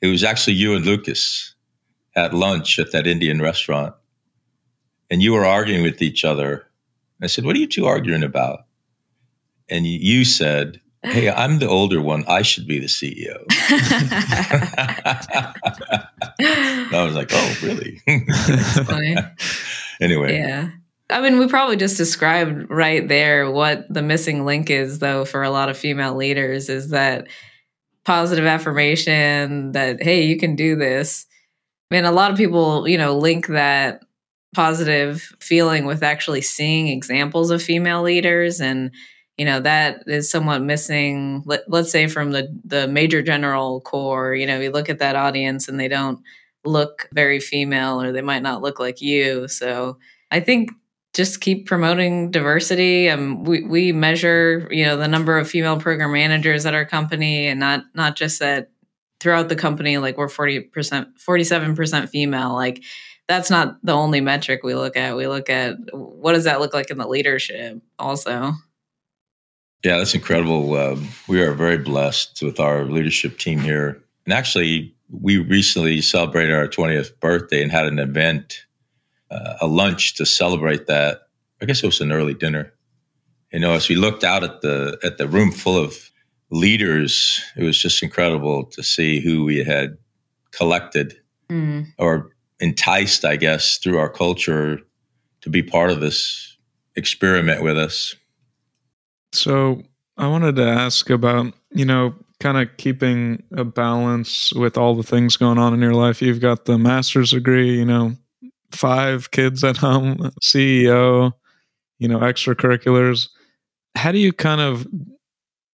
it 0.00 0.06
was 0.06 0.24
actually 0.24 0.54
you 0.54 0.74
and 0.74 0.86
Lucas 0.86 1.54
at 2.14 2.34
lunch 2.34 2.78
at 2.78 2.92
that 2.92 3.06
Indian 3.06 3.40
restaurant. 3.40 3.94
And 5.10 5.22
you 5.22 5.32
were 5.32 5.44
arguing 5.44 5.82
with 5.82 6.02
each 6.02 6.24
other. 6.24 6.66
I 7.22 7.26
said, 7.26 7.44
What 7.44 7.56
are 7.56 7.58
you 7.58 7.66
two 7.66 7.86
arguing 7.86 8.22
about? 8.22 8.60
And 9.70 9.86
you 9.86 10.24
said, 10.24 10.80
Hey, 11.02 11.30
I'm 11.34 11.58
the 11.58 11.68
older 11.68 12.00
one. 12.02 12.24
I 12.26 12.42
should 12.42 12.66
be 12.66 12.78
the 12.78 12.86
CEO. 12.86 13.44
I 16.92 17.04
was 17.04 17.14
like, 17.14 17.30
Oh, 17.32 17.56
really? 17.62 18.00
anyway. 20.00 20.38
Yeah. 20.38 20.70
I 21.10 21.22
mean, 21.22 21.38
we 21.38 21.48
probably 21.48 21.76
just 21.76 21.96
described 21.96 22.70
right 22.70 23.06
there 23.08 23.50
what 23.50 23.86
the 23.88 24.02
missing 24.02 24.44
link 24.44 24.68
is, 24.68 24.98
though, 24.98 25.24
for 25.24 25.42
a 25.42 25.50
lot 25.50 25.70
of 25.70 25.78
female 25.78 26.14
leaders 26.14 26.68
is 26.68 26.90
that 26.90 27.28
positive 28.08 28.46
affirmation 28.46 29.72
that 29.72 30.02
hey 30.02 30.22
you 30.22 30.38
can 30.38 30.56
do 30.56 30.74
this 30.76 31.26
I 31.90 31.94
mean, 31.94 32.04
a 32.06 32.12
lot 32.12 32.30
of 32.30 32.38
people 32.38 32.88
you 32.88 32.96
know 32.96 33.18
link 33.18 33.48
that 33.48 34.02
positive 34.54 35.30
feeling 35.40 35.84
with 35.84 36.02
actually 36.02 36.40
seeing 36.40 36.88
examples 36.88 37.50
of 37.50 37.62
female 37.62 38.00
leaders 38.00 38.62
and 38.62 38.90
you 39.38 39.44
know 39.44 39.60
that 39.60 40.02
is 40.06 40.30
somewhat 40.30 40.62
missing 40.62 41.42
let, 41.46 41.62
let's 41.68 41.90
say 41.90 42.06
from 42.06 42.32
the 42.32 42.48
the 42.64 42.86
major 42.88 43.22
general 43.22 43.80
corps 43.82 44.34
you 44.34 44.46
know 44.46 44.60
you 44.60 44.70
look 44.70 44.90
at 44.90 44.98
that 44.98 45.16
audience 45.16 45.68
and 45.68 45.80
they 45.80 45.88
don't 45.88 46.20
look 46.64 47.08
very 47.12 47.40
female 47.40 48.02
or 48.02 48.12
they 48.12 48.20
might 48.20 48.42
not 48.42 48.60
look 48.60 48.78
like 48.78 49.00
you 49.00 49.48
so 49.48 49.96
i 50.30 50.40
think 50.40 50.70
just 51.14 51.40
keep 51.40 51.66
promoting 51.66 52.30
diversity. 52.30 53.08
Um, 53.08 53.42
we 53.44 53.64
we 53.64 53.92
measure, 53.92 54.68
you 54.70 54.84
know, 54.84 54.96
the 54.96 55.08
number 55.08 55.38
of 55.38 55.48
female 55.50 55.78
program 55.80 56.12
managers 56.12 56.66
at 56.66 56.74
our 56.74 56.84
company, 56.84 57.48
and 57.48 57.58
not 57.58 57.84
not 57.94 58.16
just 58.16 58.38
that 58.40 58.70
throughout 59.20 59.48
the 59.48 59.56
company. 59.56 59.98
Like 59.98 60.16
we're 60.16 60.28
forty 60.28 60.60
percent, 60.60 61.08
forty 61.18 61.44
seven 61.44 61.74
percent 61.74 62.10
female. 62.10 62.54
Like 62.54 62.84
that's 63.26 63.50
not 63.50 63.78
the 63.82 63.92
only 63.92 64.20
metric 64.20 64.60
we 64.62 64.74
look 64.74 64.96
at. 64.96 65.16
We 65.16 65.26
look 65.26 65.50
at 65.50 65.76
what 65.92 66.34
does 66.34 66.44
that 66.44 66.60
look 66.60 66.72
like 66.72 66.90
in 66.90 66.98
the 66.98 67.08
leadership, 67.08 67.82
also. 67.98 68.52
Yeah, 69.84 69.98
that's 69.98 70.14
incredible. 70.14 70.74
Um, 70.74 71.08
we 71.28 71.40
are 71.40 71.52
very 71.52 71.78
blessed 71.78 72.42
with 72.42 72.58
our 72.58 72.84
leadership 72.84 73.38
team 73.38 73.60
here, 73.60 74.02
and 74.24 74.34
actually, 74.34 74.94
we 75.10 75.38
recently 75.38 76.00
celebrated 76.00 76.54
our 76.54 76.68
twentieth 76.68 77.18
birthday 77.20 77.62
and 77.62 77.70
had 77.70 77.86
an 77.86 77.98
event 77.98 78.66
uh, 79.30 79.54
a 79.60 79.66
lunch 79.66 80.14
to 80.16 80.26
celebrate 80.26 80.86
that. 80.86 81.28
I 81.60 81.64
guess 81.64 81.82
it 81.82 81.86
was 81.86 82.00
an 82.00 82.12
early 82.12 82.34
dinner. 82.34 82.72
You 83.52 83.60
know, 83.60 83.72
as 83.72 83.88
we 83.88 83.94
looked 83.94 84.24
out 84.24 84.44
at 84.44 84.60
the 84.62 84.98
at 85.02 85.18
the 85.18 85.28
room 85.28 85.52
full 85.52 85.76
of 85.76 86.10
leaders, 86.50 87.40
it 87.56 87.62
was 87.62 87.78
just 87.78 88.02
incredible 88.02 88.64
to 88.64 88.82
see 88.82 89.20
who 89.20 89.44
we 89.44 89.64
had 89.64 89.96
collected 90.50 91.16
mm. 91.48 91.86
or 91.98 92.30
enticed, 92.60 93.24
I 93.24 93.36
guess, 93.36 93.78
through 93.78 93.98
our 93.98 94.08
culture 94.08 94.80
to 95.42 95.50
be 95.50 95.62
part 95.62 95.90
of 95.90 96.00
this 96.00 96.56
experiment 96.96 97.62
with 97.62 97.78
us. 97.78 98.16
So 99.32 99.82
I 100.16 100.28
wanted 100.28 100.56
to 100.56 100.64
ask 100.64 101.10
about, 101.10 101.52
you 101.70 101.84
know, 101.84 102.14
kind 102.40 102.56
of 102.56 102.76
keeping 102.76 103.42
a 103.52 103.64
balance 103.64 104.52
with 104.52 104.78
all 104.78 104.94
the 104.94 105.02
things 105.02 105.36
going 105.36 105.58
on 105.58 105.74
in 105.74 105.80
your 105.80 105.94
life. 105.94 106.22
You've 106.22 106.40
got 106.40 106.64
the 106.64 106.78
master's 106.78 107.32
degree, 107.32 107.76
you 107.76 107.84
know, 107.84 108.16
five 108.70 109.30
kids 109.30 109.64
at 109.64 109.76
home, 109.76 110.30
CEO, 110.42 111.32
you 111.98 112.08
know, 112.08 112.20
extracurriculars. 112.20 113.28
How 113.96 114.12
do 114.12 114.18
you 114.18 114.32
kind 114.32 114.60
of 114.60 114.86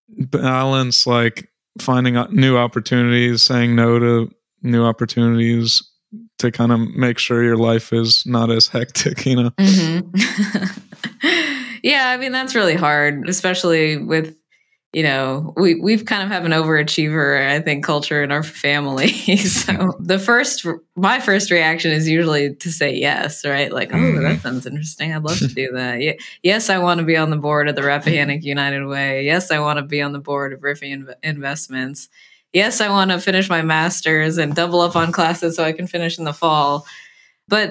balance 0.09 1.07
like 1.07 1.51
finding 1.81 2.15
new 2.31 2.57
opportunities, 2.57 3.43
saying 3.43 3.75
no 3.75 3.99
to 3.99 4.31
new 4.63 4.85
opportunities 4.85 5.83
to 6.39 6.51
kind 6.51 6.73
of 6.73 6.81
make 6.95 7.19
sure 7.19 7.43
your 7.43 7.57
life 7.57 7.93
is 7.93 8.25
not 8.27 8.51
as 8.51 8.69
hectic, 8.69 9.27
you 9.27 9.37
know? 9.37 9.51
Mm-hmm. 9.51 11.61
yeah, 11.85 12.09
I 12.09 12.17
mean, 12.17 12.33
that's 12.33 12.55
really 12.55 12.75
hard, 12.75 13.29
especially 13.29 13.99
with 13.99 14.35
you 14.95 15.03
know, 15.03 15.53
we 15.57 15.75
we've 15.75 16.05
kind 16.05 16.23
of 16.23 16.29
have 16.29 16.45
an 16.45 16.53
overachiever, 16.53 17.47
I 17.51 17.61
think, 17.61 17.85
culture 17.85 18.23
in 18.23 18.31
our 18.31 18.45
family. 18.45 19.09
so 19.37 19.93
the 20.01 20.19
first, 20.19 20.65
my 20.95 21.19
first 21.21 21.51
reaction 21.51 21.91
is 21.91 22.09
usually 22.09 22.55
to 22.55 22.71
say 22.71 22.95
yes, 22.95 23.45
right? 23.45 23.73
Like, 23.73 23.93
oh, 23.93 23.97
mm-hmm. 23.97 24.23
that 24.23 24.41
sounds 24.41 24.67
interesting. 24.67 25.13
I'd 25.13 25.25
love 25.25 25.39
to 25.39 25.49
do 25.49 25.73
that. 25.73 26.01
Yeah, 26.05 26.13
yes, 26.43 26.71
I 26.71 26.79
want 26.79 27.01
to 27.01 27.05
be 27.05 27.17
on 27.17 27.31
the 27.31 27.37
board 27.37 27.69
of 27.69 27.77
the 27.77 27.83
Rappahannock 27.83 28.45
United 28.45 28.87
Way. 28.87 29.25
Yes, 29.25 29.51
I 29.51 29.59
want 29.59 29.79
to 29.79 29.85
be 29.85 30.01
on 30.01 30.13
the 30.13 30.19
board 30.19 30.53
of 30.53 30.61
Riffy 30.61 30.95
Inv- 30.95 31.15
Investments. 31.23 32.09
Yes, 32.53 32.81
I 32.81 32.89
want 32.89 33.11
to 33.11 33.21
finish 33.21 33.49
my 33.49 33.63
master's 33.63 34.39
and 34.39 34.55
double 34.55 34.81
up 34.81 34.97
on 34.97 35.13
classes 35.13 35.57
so 35.57 35.65
I 35.65 35.73
can 35.73 35.87
finish 35.87 36.19
in 36.19 36.25
the 36.25 36.33
fall. 36.33 36.87
But 37.49 37.71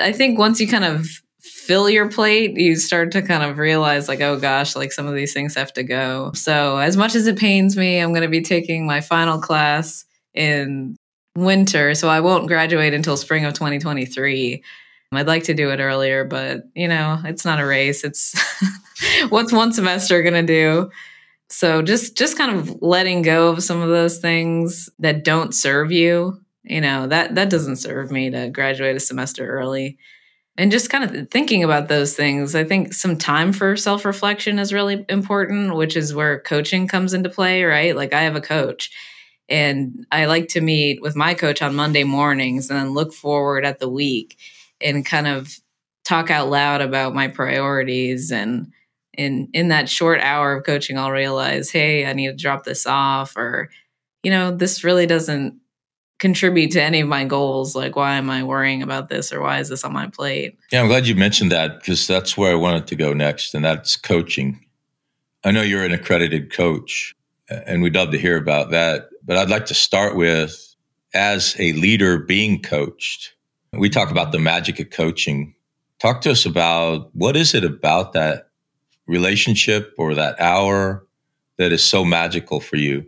I 0.00 0.12
think 0.12 0.38
once 0.38 0.60
you 0.60 0.68
kind 0.68 0.84
of 0.84 1.22
fill 1.68 1.90
your 1.90 2.08
plate, 2.08 2.56
you 2.56 2.74
start 2.76 3.12
to 3.12 3.20
kind 3.20 3.44
of 3.44 3.58
realize, 3.58 4.08
like, 4.08 4.22
oh 4.22 4.38
gosh, 4.38 4.74
like 4.74 4.90
some 4.90 5.06
of 5.06 5.14
these 5.14 5.34
things 5.34 5.54
have 5.54 5.72
to 5.74 5.84
go. 5.84 6.32
So, 6.34 6.78
as 6.78 6.96
much 6.96 7.14
as 7.14 7.26
it 7.26 7.38
pains 7.38 7.76
me, 7.76 7.98
I'm 8.00 8.10
going 8.10 8.22
to 8.22 8.28
be 8.28 8.40
taking 8.40 8.86
my 8.86 9.02
final 9.02 9.38
class 9.38 10.06
in 10.32 10.96
winter. 11.36 11.94
So, 11.94 12.08
I 12.08 12.20
won't 12.20 12.48
graduate 12.48 12.94
until 12.94 13.18
spring 13.18 13.44
of 13.44 13.52
2023. 13.52 14.64
I'd 15.12 15.26
like 15.26 15.44
to 15.44 15.54
do 15.54 15.70
it 15.70 15.80
earlier, 15.80 16.24
but 16.24 16.62
you 16.74 16.88
know, 16.88 17.20
it's 17.24 17.44
not 17.44 17.60
a 17.60 17.66
race. 17.66 18.02
It's 18.02 18.34
what's 19.28 19.52
one 19.52 19.72
semester 19.72 20.22
going 20.22 20.34
to 20.34 20.42
do? 20.42 20.90
so 21.50 21.82
just 21.82 22.16
just 22.16 22.36
kind 22.36 22.58
of 22.58 22.82
letting 22.82 23.22
go 23.22 23.48
of 23.48 23.62
some 23.62 23.80
of 23.80 23.88
those 23.88 24.18
things 24.18 24.90
that 24.98 25.24
don't 25.24 25.54
serve 25.54 25.90
you 25.90 26.38
you 26.64 26.80
know 26.80 27.06
that 27.06 27.34
that 27.34 27.50
doesn't 27.50 27.76
serve 27.76 28.10
me 28.10 28.30
to 28.30 28.50
graduate 28.50 28.96
a 28.96 29.00
semester 29.00 29.48
early 29.48 29.96
and 30.58 30.70
just 30.72 30.90
kind 30.90 31.04
of 31.04 31.30
thinking 31.30 31.64
about 31.64 31.88
those 31.88 32.14
things 32.14 32.54
i 32.54 32.64
think 32.64 32.92
some 32.92 33.16
time 33.16 33.52
for 33.52 33.76
self-reflection 33.76 34.58
is 34.58 34.72
really 34.72 35.06
important 35.08 35.74
which 35.74 35.96
is 35.96 36.14
where 36.14 36.40
coaching 36.40 36.86
comes 36.86 37.14
into 37.14 37.30
play 37.30 37.64
right? 37.64 37.96
Like 37.96 38.12
i 38.12 38.22
have 38.22 38.36
a 38.36 38.40
coach 38.40 38.90
and 39.48 40.06
i 40.12 40.26
like 40.26 40.48
to 40.48 40.60
meet 40.60 41.00
with 41.00 41.16
my 41.16 41.32
coach 41.32 41.62
on 41.62 41.74
monday 41.74 42.04
mornings 42.04 42.68
and 42.68 42.78
then 42.78 42.90
look 42.92 43.14
forward 43.14 43.64
at 43.64 43.78
the 43.78 43.88
week 43.88 44.36
and 44.80 45.06
kind 45.06 45.26
of 45.26 45.58
talk 46.08 46.30
out 46.30 46.48
loud 46.48 46.80
about 46.80 47.14
my 47.14 47.28
priorities. 47.28 48.32
And 48.32 48.72
in 49.12 49.48
in 49.52 49.68
that 49.68 49.88
short 49.88 50.20
hour 50.20 50.54
of 50.54 50.64
coaching 50.64 50.96
i'll 50.96 51.10
realize 51.10 51.70
hey 51.70 52.06
i 52.06 52.12
need 52.12 52.28
to 52.28 52.36
drop 52.36 52.62
this 52.62 52.86
off 52.86 53.36
or 53.36 53.68
you 54.22 54.30
know 54.30 54.52
this 54.56 54.84
really 54.84 55.06
doesn't 55.06 55.58
contribute 56.18 56.70
to 56.72 56.82
any 56.82 57.00
of 57.00 57.08
my 57.08 57.24
goals 57.24 57.76
like 57.76 57.94
why 57.94 58.14
am 58.14 58.28
i 58.28 58.42
worrying 58.42 58.82
about 58.82 59.08
this 59.08 59.32
or 59.32 59.40
why 59.40 59.58
is 59.58 59.68
this 59.68 59.84
on 59.84 59.92
my 59.92 60.08
plate? 60.08 60.58
Yeah 60.72 60.82
i'm 60.82 60.88
glad 60.88 61.06
you 61.06 61.14
mentioned 61.14 61.52
that 61.52 61.78
because 61.78 62.06
that's 62.06 62.36
where 62.36 62.52
i 62.52 62.56
wanted 62.56 62.86
to 62.88 62.96
go 62.96 63.12
next 63.12 63.54
and 63.54 63.64
that's 63.64 63.96
coaching. 63.96 64.64
I 65.44 65.52
know 65.52 65.62
you're 65.62 65.84
an 65.84 65.92
accredited 65.92 66.52
coach 66.52 67.14
and 67.48 67.82
we'd 67.82 67.94
love 67.94 68.10
to 68.10 68.18
hear 68.18 68.36
about 68.36 68.70
that 68.70 69.08
but 69.24 69.36
i'd 69.36 69.50
like 69.50 69.66
to 69.66 69.74
start 69.74 70.16
with 70.16 70.74
as 71.14 71.56
a 71.58 71.72
leader 71.74 72.18
being 72.18 72.60
coached 72.60 73.34
we 73.72 73.90
talk 73.90 74.10
about 74.10 74.32
the 74.32 74.38
magic 74.38 74.80
of 74.80 74.90
coaching. 74.90 75.54
Talk 75.98 76.20
to 76.22 76.30
us 76.30 76.46
about 76.46 77.14
what 77.14 77.36
is 77.36 77.54
it 77.54 77.64
about 77.64 78.12
that 78.12 78.48
relationship 79.06 79.94
or 79.98 80.14
that 80.14 80.40
hour 80.40 81.06
that 81.58 81.72
is 81.72 81.82
so 81.82 82.04
magical 82.04 82.60
for 82.60 82.76
you? 82.76 83.04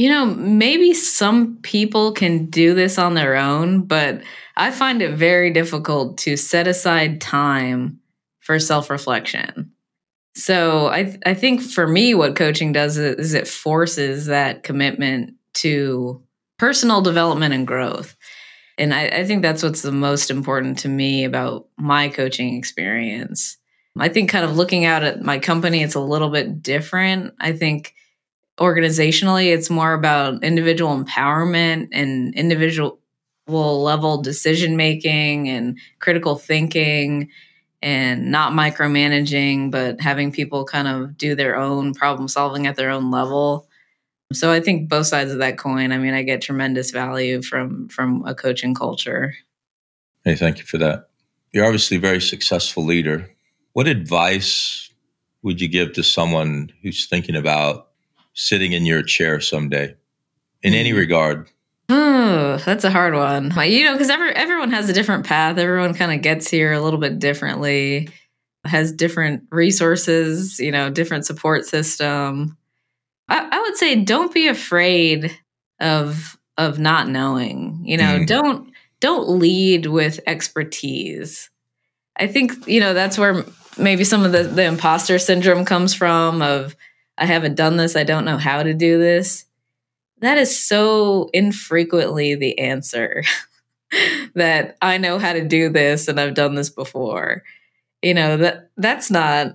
You 0.00 0.08
know, 0.08 0.24
maybe 0.24 0.94
some 0.94 1.58
people 1.58 2.12
can 2.12 2.46
do 2.46 2.72
this 2.72 2.96
on 2.96 3.12
their 3.12 3.36
own, 3.36 3.82
but 3.82 4.22
I 4.56 4.70
find 4.70 5.02
it 5.02 5.12
very 5.12 5.50
difficult 5.50 6.16
to 6.20 6.38
set 6.38 6.66
aside 6.66 7.20
time 7.20 8.00
for 8.40 8.58
self 8.58 8.88
reflection. 8.88 9.70
So 10.34 10.86
I, 10.86 11.18
I 11.26 11.34
think 11.34 11.60
for 11.60 11.86
me, 11.86 12.14
what 12.14 12.34
coaching 12.34 12.72
does 12.72 12.96
is 12.96 13.34
it 13.34 13.46
forces 13.46 14.24
that 14.24 14.62
commitment 14.62 15.34
to 15.56 16.22
personal 16.58 17.02
development 17.02 17.52
and 17.52 17.66
growth. 17.66 18.16
And 18.78 18.94
I, 18.94 19.08
I 19.08 19.26
think 19.26 19.42
that's 19.42 19.62
what's 19.62 19.82
the 19.82 19.92
most 19.92 20.30
important 20.30 20.78
to 20.78 20.88
me 20.88 21.24
about 21.24 21.68
my 21.76 22.08
coaching 22.08 22.56
experience 22.56 23.58
I 23.98 24.08
think 24.08 24.30
kind 24.30 24.44
of 24.44 24.56
looking 24.56 24.84
out 24.84 25.02
at 25.02 25.22
my 25.22 25.38
company, 25.38 25.82
it's 25.82 25.94
a 25.94 26.00
little 26.00 26.30
bit 26.30 26.62
different. 26.62 27.34
I 27.40 27.52
think 27.52 27.94
organizationally, 28.58 29.54
it's 29.54 29.70
more 29.70 29.94
about 29.94 30.42
individual 30.42 31.02
empowerment 31.02 31.88
and 31.92 32.34
individual 32.34 33.00
level 33.48 34.22
decision 34.22 34.76
making 34.76 35.48
and 35.48 35.78
critical 35.98 36.36
thinking 36.36 37.28
and 37.82 38.30
not 38.30 38.52
micromanaging, 38.52 39.70
but 39.70 40.00
having 40.00 40.30
people 40.30 40.64
kind 40.64 40.86
of 40.86 41.16
do 41.16 41.34
their 41.34 41.56
own 41.56 41.94
problem 41.94 42.28
solving 42.28 42.66
at 42.66 42.76
their 42.76 42.90
own 42.90 43.10
level. 43.10 43.66
So 44.32 44.52
I 44.52 44.60
think 44.60 44.88
both 44.88 45.06
sides 45.06 45.32
of 45.32 45.38
that 45.38 45.58
coin. 45.58 45.90
I 45.90 45.98
mean, 45.98 46.14
I 46.14 46.22
get 46.22 46.42
tremendous 46.42 46.90
value 46.90 47.42
from 47.42 47.88
from 47.88 48.24
a 48.26 48.34
coaching 48.34 48.74
culture. 48.74 49.34
Hey, 50.24 50.36
thank 50.36 50.58
you 50.58 50.64
for 50.64 50.78
that. 50.78 51.08
You're 51.52 51.64
obviously 51.64 51.96
a 51.96 52.00
very 52.00 52.20
successful 52.20 52.84
leader. 52.84 53.30
What 53.72 53.88
advice 53.88 54.90
would 55.42 55.60
you 55.60 55.68
give 55.68 55.94
to 55.94 56.02
someone 56.02 56.70
who's 56.82 57.06
thinking 57.06 57.34
about 57.34 57.88
sitting 58.34 58.72
in 58.72 58.86
your 58.86 59.02
chair 59.02 59.40
someday 59.40 59.94
in 60.62 60.74
any 60.74 60.90
hmm. 60.90 60.98
regard? 60.98 61.48
Oh, 61.88 62.58
that's 62.64 62.84
a 62.84 62.90
hard 62.90 63.14
one. 63.14 63.52
You 63.68 63.84
know, 63.84 63.92
because 63.92 64.10
every, 64.10 64.30
everyone 64.30 64.70
has 64.70 64.88
a 64.88 64.92
different 64.92 65.26
path. 65.26 65.58
Everyone 65.58 65.92
kind 65.94 66.12
of 66.12 66.22
gets 66.22 66.48
here 66.48 66.72
a 66.72 66.80
little 66.80 67.00
bit 67.00 67.18
differently, 67.18 68.08
has 68.64 68.92
different 68.92 69.44
resources, 69.50 70.60
you 70.60 70.70
know, 70.70 70.88
different 70.88 71.26
support 71.26 71.64
system. 71.64 72.56
I, 73.28 73.48
I 73.50 73.60
would 73.60 73.76
say 73.76 73.96
don't 73.96 74.32
be 74.32 74.46
afraid 74.46 75.36
of 75.80 76.38
of 76.56 76.78
not 76.78 77.08
knowing. 77.08 77.80
You 77.84 77.96
know, 77.96 78.20
mm. 78.20 78.26
don't 78.26 78.72
don't 79.00 79.28
lead 79.28 79.86
with 79.86 80.20
expertise. 80.26 81.50
I 82.16 82.26
think 82.26 82.68
you 82.68 82.78
know 82.78 82.94
that's 82.94 83.18
where 83.18 83.44
maybe 83.78 84.04
some 84.04 84.24
of 84.24 84.32
the, 84.32 84.44
the 84.44 84.64
imposter 84.64 85.18
syndrome 85.18 85.64
comes 85.64 85.94
from 85.94 86.42
of 86.42 86.76
I 87.20 87.26
haven't 87.26 87.54
done 87.54 87.76
this, 87.76 87.94
I 87.94 88.04
don't 88.04 88.24
know 88.24 88.38
how 88.38 88.62
to 88.62 88.74
do 88.74 88.98
this. 88.98 89.44
That 90.20 90.38
is 90.38 90.58
so 90.58 91.30
infrequently 91.32 92.34
the 92.34 92.58
answer 92.58 93.22
that 94.34 94.76
I 94.82 94.98
know 94.98 95.18
how 95.18 95.34
to 95.34 95.46
do 95.46 95.68
this 95.68 96.08
and 96.08 96.18
I've 96.18 96.34
done 96.34 96.54
this 96.54 96.70
before. 96.70 97.42
You 98.02 98.14
know, 98.14 98.38
that 98.38 98.70
that's 98.76 99.10
not 99.10 99.54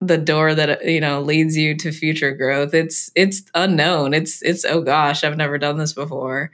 the 0.00 0.18
door 0.18 0.54
that 0.54 0.84
you 0.84 1.00
know 1.00 1.20
leads 1.20 1.56
you 1.56 1.74
to 1.78 1.90
future 1.90 2.32
growth. 2.32 2.74
It's 2.74 3.10
it's 3.14 3.42
unknown. 3.54 4.14
It's 4.14 4.42
it's 4.42 4.64
oh 4.64 4.82
gosh, 4.82 5.24
I've 5.24 5.36
never 5.36 5.58
done 5.58 5.78
this 5.78 5.94
before. 5.94 6.50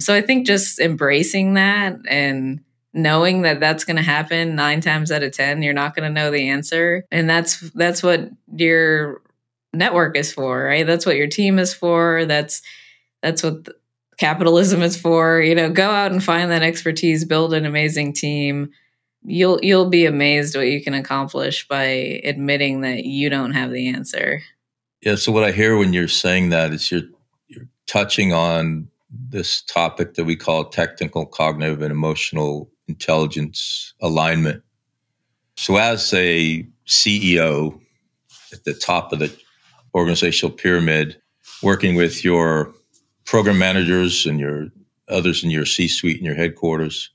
So 0.00 0.14
I 0.14 0.22
think 0.22 0.46
just 0.46 0.80
embracing 0.80 1.54
that 1.54 1.96
and 2.08 2.60
knowing 2.94 3.42
that 3.42 3.60
that's 3.60 3.84
going 3.84 3.96
to 3.96 4.02
happen 4.02 4.54
9 4.54 4.80
times 4.82 5.10
out 5.10 5.22
of 5.22 5.32
10 5.32 5.62
you're 5.62 5.72
not 5.72 5.96
going 5.96 6.06
to 6.06 6.12
know 6.12 6.30
the 6.30 6.50
answer 6.50 7.06
and 7.10 7.30
that's 7.30 7.60
that's 7.70 8.02
what 8.02 8.28
your 8.54 9.22
network 9.72 10.16
is 10.16 10.32
for 10.32 10.64
right? 10.64 10.86
That's 10.86 11.06
what 11.06 11.16
your 11.16 11.26
team 11.26 11.58
is 11.58 11.72
for. 11.74 12.24
That's 12.26 12.62
that's 13.22 13.42
what 13.42 13.68
capitalism 14.18 14.82
is 14.82 14.96
for. 14.96 15.40
You 15.40 15.54
know 15.54 15.70
go 15.70 15.90
out 15.90 16.12
and 16.12 16.22
find 16.22 16.50
that 16.50 16.62
expertise 16.62 17.24
build 17.24 17.54
an 17.54 17.66
amazing 17.66 18.12
team. 18.12 18.70
You'll 19.24 19.60
you'll 19.62 19.88
be 19.88 20.06
amazed 20.06 20.56
what 20.56 20.68
you 20.68 20.82
can 20.82 20.94
accomplish 20.94 21.66
by 21.68 22.20
admitting 22.24 22.80
that 22.82 23.04
you 23.04 23.30
don't 23.30 23.52
have 23.52 23.70
the 23.70 23.88
answer. 23.88 24.42
Yeah 25.00 25.16
so 25.16 25.32
what 25.32 25.42
i 25.42 25.50
hear 25.50 25.76
when 25.76 25.92
you're 25.92 26.06
saying 26.06 26.50
that 26.50 26.72
is 26.72 26.90
you're 26.90 27.02
you're 27.48 27.68
touching 27.86 28.32
on 28.32 28.88
this 29.12 29.62
topic 29.62 30.14
that 30.14 30.24
we 30.24 30.36
call 30.36 30.64
technical 30.64 31.26
cognitive 31.26 31.82
and 31.82 31.92
emotional 31.92 32.70
intelligence 32.88 33.94
alignment. 34.00 34.62
So, 35.56 35.76
as 35.76 36.12
a 36.14 36.66
CEO 36.86 37.78
at 38.52 38.64
the 38.64 38.74
top 38.74 39.12
of 39.12 39.18
the 39.18 39.34
organizational 39.94 40.54
pyramid, 40.54 41.20
working 41.62 41.94
with 41.94 42.24
your 42.24 42.72
program 43.24 43.58
managers 43.58 44.26
and 44.26 44.40
your 44.40 44.68
others 45.08 45.44
in 45.44 45.50
your 45.50 45.66
C 45.66 45.88
suite 45.88 46.16
and 46.16 46.26
your 46.26 46.34
headquarters, 46.34 47.10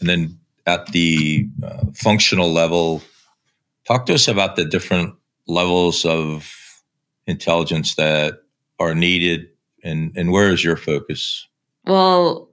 and 0.00 0.08
then 0.08 0.38
at 0.66 0.86
the 0.92 1.48
uh, 1.62 1.84
functional 1.94 2.52
level, 2.52 3.02
talk 3.86 4.06
to 4.06 4.14
us 4.14 4.28
about 4.28 4.56
the 4.56 4.64
different 4.64 5.14
levels 5.46 6.04
of 6.04 6.52
intelligence 7.26 7.96
that 7.96 8.42
are 8.78 8.94
needed 8.94 9.48
and, 9.82 10.12
and 10.16 10.30
where 10.30 10.50
is 10.50 10.62
your 10.62 10.76
focus? 10.76 11.48
Well, 11.84 12.51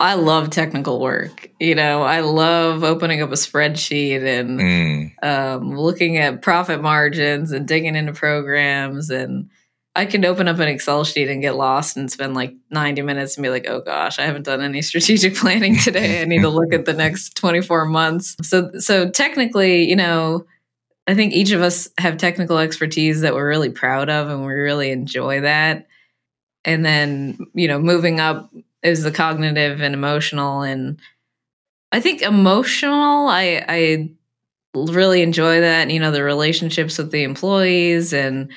I 0.00 0.14
love 0.14 0.50
technical 0.50 1.00
work. 1.00 1.50
You 1.58 1.74
know, 1.74 2.02
I 2.02 2.20
love 2.20 2.82
opening 2.84 3.22
up 3.22 3.30
a 3.30 3.34
spreadsheet 3.34 4.22
and 4.22 4.60
mm. 4.60 5.24
um, 5.24 5.76
looking 5.76 6.18
at 6.18 6.42
profit 6.42 6.82
margins 6.82 7.52
and 7.52 7.66
digging 7.66 7.96
into 7.96 8.12
programs. 8.12 9.10
And 9.10 9.48
I 9.94 10.04
can 10.06 10.24
open 10.24 10.48
up 10.48 10.58
an 10.58 10.68
Excel 10.68 11.04
sheet 11.04 11.28
and 11.28 11.40
get 11.40 11.56
lost 11.56 11.96
and 11.96 12.10
spend 12.10 12.34
like 12.34 12.54
90 12.70 13.02
minutes 13.02 13.36
and 13.36 13.42
be 13.42 13.50
like, 13.50 13.66
oh 13.68 13.80
gosh, 13.80 14.18
I 14.18 14.22
haven't 14.22 14.44
done 14.44 14.60
any 14.60 14.82
strategic 14.82 15.34
planning 15.36 15.78
today. 15.78 16.20
I 16.20 16.24
need 16.24 16.42
to 16.42 16.48
look 16.48 16.72
at 16.72 16.84
the 16.84 16.94
next 16.94 17.36
24 17.36 17.86
months. 17.86 18.36
So, 18.42 18.70
so 18.78 19.08
technically, 19.08 19.88
you 19.88 19.96
know, 19.96 20.44
I 21.06 21.14
think 21.14 21.32
each 21.32 21.50
of 21.50 21.62
us 21.62 21.88
have 21.98 22.16
technical 22.16 22.58
expertise 22.58 23.22
that 23.22 23.34
we're 23.34 23.48
really 23.48 23.70
proud 23.70 24.08
of 24.08 24.28
and 24.28 24.44
we 24.44 24.52
really 24.52 24.90
enjoy 24.90 25.40
that. 25.40 25.86
And 26.64 26.84
then, 26.84 27.38
you 27.54 27.68
know, 27.68 27.78
moving 27.78 28.20
up 28.20 28.50
is 28.82 29.02
the 29.02 29.12
cognitive 29.12 29.80
and 29.80 29.94
emotional 29.94 30.62
and 30.62 30.98
i 31.92 32.00
think 32.00 32.22
emotional 32.22 33.28
i 33.28 33.64
i 33.68 34.10
really 34.74 35.22
enjoy 35.22 35.60
that 35.60 35.90
you 35.90 36.00
know 36.00 36.10
the 36.10 36.22
relationships 36.22 36.98
with 36.98 37.10
the 37.10 37.22
employees 37.22 38.12
and 38.12 38.50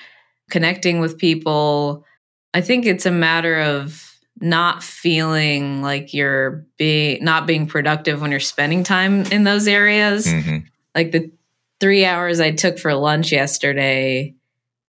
connecting 0.50 1.00
with 1.00 1.18
people 1.18 2.06
i 2.54 2.62
think 2.62 2.86
it's 2.86 3.06
a 3.06 3.12
matter 3.12 3.60
of 3.60 4.16
not 4.42 4.84
feeling 4.84 5.82
like 5.82 6.14
you're 6.14 6.66
being 6.78 7.24
not 7.24 7.48
being 7.48 7.68
productive 7.68 8.22
when 8.22 8.32
you're 8.32 8.40
spending 8.40 8.84
time 8.84 9.22
in 9.24 9.44
those 9.44 9.68
areas 9.68 10.28
mm-hmm. 10.28 10.58
like 10.94 11.12
the 11.12 11.32
three 11.80 12.06
hours 12.06 12.40
i 12.40 12.52
took 12.52 12.78
for 12.78 12.94
lunch 12.94 13.32
yesterday 13.32 14.34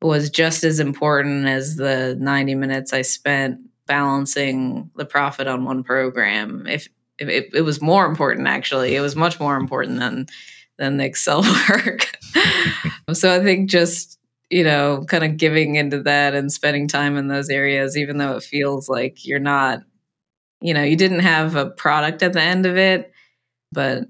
was 0.02 0.30
just 0.30 0.62
as 0.62 0.78
important 0.78 1.46
as 1.46 1.76
the 1.76 2.16
90 2.20 2.54
minutes 2.54 2.92
i 2.92 3.02
spent 3.02 3.60
balancing 3.86 4.90
the 4.96 5.04
profit 5.04 5.46
on 5.46 5.64
one 5.64 5.82
program. 5.82 6.66
If, 6.66 6.88
it, 7.18 7.50
it, 7.54 7.62
was 7.62 7.80
more 7.80 8.06
important, 8.06 8.46
actually, 8.46 8.94
it 8.94 9.00
was 9.00 9.16
much 9.16 9.40
more 9.40 9.56
important 9.56 9.98
than 9.98 10.26
than 10.78 10.98
the 10.98 11.04
Excel 11.04 11.42
work. 11.70 12.10
so 13.12 13.34
I 13.34 13.42
think 13.42 13.70
just 13.70 14.16
you 14.50 14.62
know, 14.62 15.04
kind 15.08 15.24
of 15.24 15.36
giving 15.36 15.74
into 15.74 16.02
that 16.02 16.34
and 16.34 16.52
spending 16.52 16.86
time 16.86 17.16
in 17.16 17.28
those 17.28 17.48
areas, 17.48 17.96
even 17.96 18.18
though 18.18 18.36
it 18.36 18.44
feels 18.44 18.88
like 18.88 19.26
you're 19.26 19.40
not, 19.40 19.82
you 20.60 20.72
know, 20.72 20.82
you 20.82 20.96
didn't 20.96 21.20
have 21.20 21.56
a 21.56 21.66
product 21.66 22.22
at 22.22 22.32
the 22.32 22.40
end 22.40 22.64
of 22.64 22.76
it, 22.76 23.12
but 23.72 24.04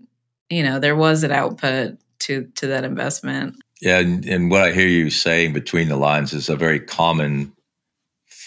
you 0.50 0.62
know, 0.62 0.78
there 0.78 0.96
was 0.96 1.24
an 1.24 1.32
output 1.32 1.98
to 2.20 2.46
to 2.56 2.66
that 2.68 2.84
investment. 2.84 3.56
Yeah, 3.80 3.98
and, 3.98 4.24
and 4.26 4.50
what 4.50 4.62
I 4.62 4.72
hear 4.72 4.88
you 4.88 5.10
saying 5.10 5.52
between 5.52 5.88
the 5.88 5.96
lines 5.96 6.32
is 6.32 6.48
a 6.48 6.56
very 6.56 6.80
common 6.80 7.52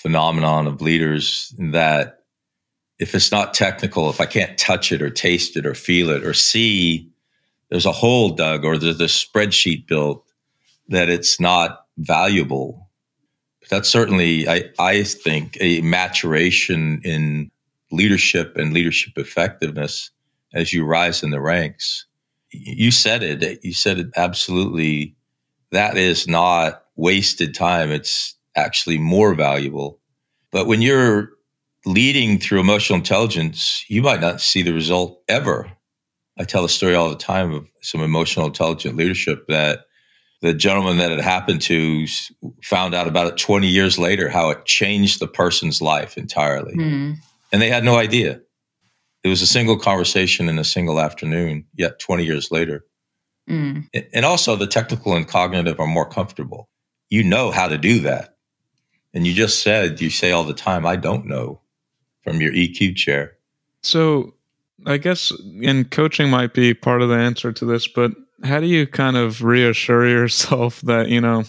phenomenon 0.02 0.68
of 0.68 0.82
leaders 0.82 1.54
that 1.58 2.20
if 3.00 3.16
it's 3.16 3.32
not 3.32 3.54
technical, 3.54 4.10
if 4.10 4.22
I 4.22 4.26
can't 4.26 4.58
touch 4.58 4.92
it 4.92 5.02
or 5.02 5.10
taste 5.10 5.58
it 5.58 5.66
or 5.66 5.74
feel 5.74 6.10
it 6.10 6.24
or 6.24 6.34
see 6.34 7.10
there's 7.70 7.86
a 7.86 7.92
hole 7.92 8.30
dug 8.30 8.66
or 8.66 8.78
there's 8.78 9.00
a 9.02 9.06
spreadsheet 9.06 9.88
built, 9.88 10.26
that 10.88 11.10
it's 11.10 11.40
not 11.40 11.86
valuable. 11.98 12.90
But 13.60 13.70
that's 13.70 13.90
certainly, 13.90 14.48
I, 14.48 14.70
I 14.80 15.04
think, 15.04 15.58
a 15.60 15.82
maturation 15.82 17.02
in 17.04 17.52
leadership 17.92 18.58
and 18.58 18.74
leadership 18.74 19.18
effectiveness 19.18 20.12
as 20.54 20.74
you 20.74 20.86
rise 20.86 21.24
in 21.24 21.30
the 21.30 21.42
ranks. 21.42 22.06
You 22.52 22.92
said 22.92 23.22
it. 23.22 23.64
You 23.64 23.74
said 23.74 24.00
it 24.00 24.08
absolutely. 24.16 25.16
That 25.72 25.98
is 25.98 26.28
not 26.28 26.86
wasted 26.96 27.54
time. 27.54 27.92
It's 27.92 28.36
actually 28.60 28.98
more 28.98 29.34
valuable. 29.34 30.00
But 30.52 30.68
when 30.68 30.82
you're 30.82 31.32
leading 31.86 32.40
through 32.40 32.60
emotional 32.60 32.98
intelligence, 32.98 33.86
you 33.88 34.02
might 34.02 34.22
not 34.22 34.42
see 34.42 34.62
the 34.62 34.74
result 34.74 35.22
ever. 35.28 35.72
I 36.38 36.44
tell 36.44 36.66
a 36.66 36.70
story 36.70 36.96
all 36.96 37.10
the 37.10 37.16
time 37.16 37.54
of 37.54 37.68
some 37.82 38.02
emotional 38.02 38.48
intelligent 38.48 38.96
leadership 38.96 39.46
that 39.48 39.86
the 40.42 40.54
gentleman 40.54 40.98
that 40.98 41.12
it 41.12 41.20
happened 41.20 41.62
to 41.64 42.06
found 42.64 42.96
out 42.96 43.08
about 43.08 43.28
it 43.28 43.38
20 43.38 43.68
years 43.68 44.00
later 44.00 44.30
how 44.30 44.50
it 44.50 44.66
changed 44.66 45.20
the 45.20 45.28
person's 45.28 45.82
life 45.82 46.18
entirely. 46.18 46.76
Mm. 46.76 47.18
And 47.52 47.62
they 47.62 47.70
had 47.70 47.84
no 47.84 47.98
idea. 47.98 48.40
It 49.24 49.28
was 49.28 49.42
a 49.42 49.48
single 49.48 49.78
conversation 49.78 50.48
in 50.48 50.58
a 50.60 50.64
single 50.64 51.00
afternoon, 51.00 51.66
yet 51.76 52.00
20 52.00 52.24
years 52.24 52.52
later. 52.52 52.86
Mm. 53.50 53.90
And 54.14 54.26
also, 54.26 54.56
the 54.56 54.68
technical 54.68 55.16
and 55.16 55.28
cognitive 55.28 55.80
are 55.80 55.88
more 55.88 56.08
comfortable. 56.08 56.70
You 57.10 57.24
know 57.24 57.52
how 57.52 57.68
to 57.68 57.78
do 57.78 58.00
that. 58.02 58.36
And 59.14 59.26
you 59.26 59.34
just 59.34 59.64
said, 59.64 60.02
you 60.02 60.10
say 60.10 60.32
all 60.32 60.44
the 60.44 60.54
time, 60.54 60.86
I 60.86 60.96
don't 60.96 61.26
know 61.26 61.62
from 62.24 62.42
your 62.42 62.52
EQ 62.52 62.96
chair. 62.96 63.38
So, 63.82 64.34
I 64.86 64.98
guess 64.98 65.32
in 65.62 65.86
coaching 65.86 66.30
might 66.30 66.54
be 66.54 66.74
part 66.74 67.02
of 67.02 67.10
the 67.10 67.16
answer 67.16 67.52
to 67.52 67.66
this, 67.66 67.88
but 67.88 68.12
how 68.44 68.60
do 68.60 68.68
you 68.68 68.88
kind 68.88 69.18
of 69.18 69.44
reassure 69.44 70.08
yourself 70.08 70.82
that, 70.84 71.10
you 71.10 71.22
know, 71.22 71.44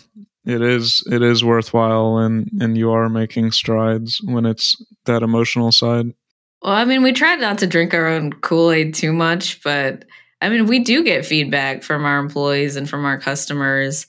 it 0.46 0.62
is 0.62 1.06
it 1.10 1.22
is 1.22 1.44
worthwhile 1.44 2.16
and 2.16 2.50
and 2.60 2.76
you 2.76 2.90
are 2.90 3.10
making 3.10 3.52
strides 3.52 4.20
when 4.24 4.46
it's 4.46 4.82
that 5.04 5.22
emotional 5.22 5.70
side? 5.70 6.14
Well, 6.62 6.72
I 6.72 6.84
mean, 6.84 7.02
we 7.02 7.12
try 7.12 7.36
not 7.36 7.58
to 7.58 7.66
drink 7.66 7.94
our 7.94 8.06
own 8.06 8.32
Kool-Aid 8.32 8.94
too 8.94 9.12
much, 9.12 9.62
but 9.62 10.04
I 10.42 10.48
mean, 10.48 10.66
we 10.66 10.78
do 10.78 11.04
get 11.04 11.26
feedback 11.26 11.82
from 11.82 12.04
our 12.04 12.18
employees 12.18 12.76
and 12.76 12.88
from 12.88 13.04
our 13.04 13.18
customers 13.18 14.06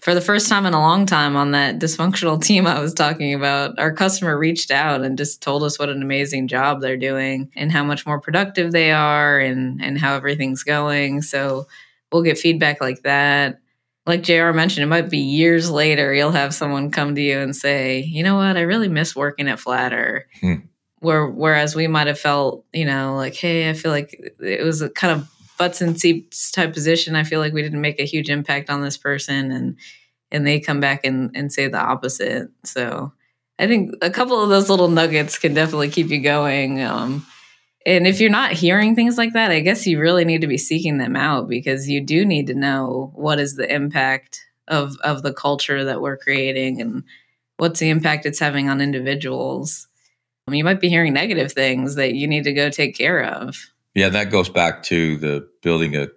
for 0.00 0.14
the 0.14 0.20
first 0.20 0.48
time 0.48 0.66
in 0.66 0.74
a 0.74 0.80
long 0.80 1.06
time 1.06 1.36
on 1.36 1.50
that 1.52 1.78
dysfunctional 1.78 2.42
team 2.44 2.66
I 2.66 2.80
was 2.80 2.94
talking 2.94 3.34
about, 3.34 3.78
our 3.78 3.92
customer 3.92 4.36
reached 4.38 4.70
out 4.70 5.02
and 5.02 5.18
just 5.18 5.42
told 5.42 5.62
us 5.62 5.78
what 5.78 5.88
an 5.88 6.02
amazing 6.02 6.48
job 6.48 6.80
they're 6.80 6.96
doing 6.96 7.50
and 7.54 7.70
how 7.70 7.84
much 7.84 8.06
more 8.06 8.20
productive 8.20 8.72
they 8.72 8.92
are 8.92 9.38
and 9.38 9.82
and 9.82 9.98
how 9.98 10.14
everything's 10.14 10.62
going. 10.62 11.22
So 11.22 11.66
we'll 12.10 12.22
get 12.22 12.38
feedback 12.38 12.80
like 12.80 13.02
that. 13.02 13.60
Like 14.06 14.22
JR 14.22 14.52
mentioned, 14.52 14.82
it 14.82 14.88
might 14.88 15.10
be 15.10 15.18
years 15.18 15.70
later 15.70 16.12
you'll 16.14 16.32
have 16.32 16.54
someone 16.54 16.90
come 16.90 17.14
to 17.14 17.20
you 17.20 17.38
and 17.38 17.54
say, 17.54 18.00
"You 18.00 18.22
know 18.22 18.36
what? 18.36 18.56
I 18.56 18.62
really 18.62 18.88
miss 18.88 19.14
working 19.14 19.48
at 19.48 19.60
Flatter." 19.60 20.26
Hmm. 20.40 20.54
Where 21.00 21.26
whereas 21.26 21.76
we 21.76 21.86
might 21.86 22.06
have 22.08 22.18
felt, 22.18 22.64
you 22.72 22.84
know, 22.86 23.14
like, 23.16 23.34
"Hey, 23.34 23.68
I 23.70 23.74
feel 23.74 23.90
like 23.90 24.18
it 24.40 24.64
was 24.64 24.82
a 24.82 24.88
kind 24.90 25.20
of 25.20 25.28
butts 25.60 25.82
and 25.82 26.00
seats 26.00 26.50
type 26.50 26.72
position, 26.72 27.14
I 27.14 27.22
feel 27.22 27.38
like 27.38 27.52
we 27.52 27.60
didn't 27.60 27.82
make 27.82 28.00
a 28.00 28.06
huge 28.06 28.30
impact 28.30 28.70
on 28.70 28.80
this 28.80 28.96
person, 28.96 29.52
and 29.52 29.76
and 30.32 30.46
they 30.46 30.58
come 30.58 30.80
back 30.80 31.04
and 31.04 31.30
and 31.34 31.52
say 31.52 31.68
the 31.68 31.78
opposite. 31.78 32.48
So 32.64 33.12
I 33.58 33.66
think 33.66 33.94
a 34.00 34.08
couple 34.08 34.42
of 34.42 34.48
those 34.48 34.70
little 34.70 34.88
nuggets 34.88 35.38
can 35.38 35.52
definitely 35.52 35.90
keep 35.90 36.08
you 36.08 36.18
going. 36.22 36.80
Um, 36.82 37.26
and 37.84 38.06
if 38.06 38.20
you're 38.20 38.30
not 38.30 38.52
hearing 38.52 38.94
things 38.94 39.18
like 39.18 39.34
that, 39.34 39.50
I 39.50 39.60
guess 39.60 39.86
you 39.86 40.00
really 40.00 40.24
need 40.24 40.40
to 40.40 40.46
be 40.46 40.56
seeking 40.56 40.96
them 40.96 41.14
out 41.14 41.46
because 41.46 41.90
you 41.90 42.00
do 42.00 42.24
need 42.24 42.46
to 42.46 42.54
know 42.54 43.12
what 43.14 43.38
is 43.38 43.56
the 43.56 43.70
impact 43.70 44.40
of 44.66 44.96
of 45.04 45.22
the 45.22 45.34
culture 45.34 45.84
that 45.84 46.00
we're 46.00 46.16
creating 46.16 46.80
and 46.80 47.04
what's 47.58 47.80
the 47.80 47.90
impact 47.90 48.24
it's 48.24 48.38
having 48.38 48.70
on 48.70 48.80
individuals. 48.80 49.88
I 50.48 50.50
mean, 50.50 50.58
you 50.58 50.64
might 50.64 50.80
be 50.80 50.88
hearing 50.88 51.12
negative 51.12 51.52
things 51.52 51.96
that 51.96 52.14
you 52.14 52.26
need 52.26 52.44
to 52.44 52.54
go 52.54 52.70
take 52.70 52.96
care 52.96 53.22
of. 53.22 53.70
Yeah, 53.94 54.08
that 54.10 54.30
goes 54.30 54.48
back 54.48 54.82
to 54.84 55.16
the 55.16 55.48
building 55.62 55.96
a 55.96 56.08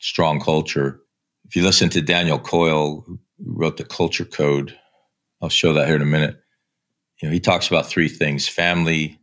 strong 0.00 0.40
culture. 0.40 1.00
If 1.46 1.56
you 1.56 1.64
listen 1.64 1.88
to 1.90 2.02
Daniel 2.02 2.38
Coyle, 2.38 3.02
who 3.06 3.18
wrote 3.44 3.78
the 3.78 3.84
Culture 3.84 4.24
Code, 4.24 4.76
I'll 5.40 5.48
show 5.48 5.72
that 5.72 5.86
here 5.86 5.96
in 5.96 6.02
a 6.02 6.06
minute. 6.06 6.36
You 7.20 7.28
know, 7.28 7.32
he 7.32 7.40
talks 7.40 7.68
about 7.68 7.86
three 7.86 8.08
things: 8.08 8.48
family, 8.48 9.18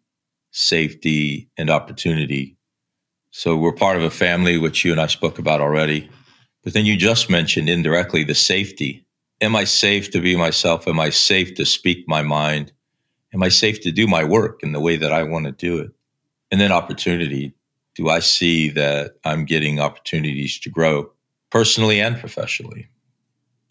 safety, 0.52 1.50
and 1.58 1.70
opportunity. 1.70 2.58
So 3.32 3.56
we're 3.56 3.74
part 3.74 3.98
of 3.98 4.04
a 4.04 4.10
family, 4.10 4.58
which 4.58 4.86
you 4.86 4.92
and 4.92 5.02
I 5.02 5.08
spoke 5.08 5.40
about 5.40 5.62
already. 5.62 6.10
But 6.64 6.74
then 6.74 6.86
you 6.86 6.98
just 6.98 7.30
mentioned 7.30 7.70
indirectly 7.70 8.24
the 8.24 8.36
safety. 8.36 9.06
Am 9.42 9.56
I 9.56 9.66
safe 9.66 10.12
to 10.12 10.22
be 10.22 10.36
myself? 10.36 10.88
Am 10.88 11.00
I 11.00 11.10
safe 11.10 11.56
to 11.56 11.66
speak 11.66 12.06
my 12.08 12.24
mind? 12.24 12.72
Am 13.34 13.44
I 13.44 13.50
safe 13.50 13.82
to 13.82 13.92
do 13.92 14.08
my 14.08 14.24
work 14.24 14.64
in 14.64 14.72
the 14.72 14.80
way 14.80 14.98
that 14.98 15.14
I 15.14 15.24
want 15.24 15.46
to 15.46 15.52
do 15.52 15.80
it? 15.80 15.92
And 16.56 16.62
then 16.62 16.72
opportunity. 16.72 17.54
Do 17.96 18.08
I 18.08 18.20
see 18.20 18.70
that 18.70 19.15
I'm 19.26 19.44
getting 19.44 19.82
opportunities 19.82 20.58
to 20.62 20.70
grow 20.70 21.12
personally 21.52 22.00
and 22.00 22.18
professionally? 22.18 22.88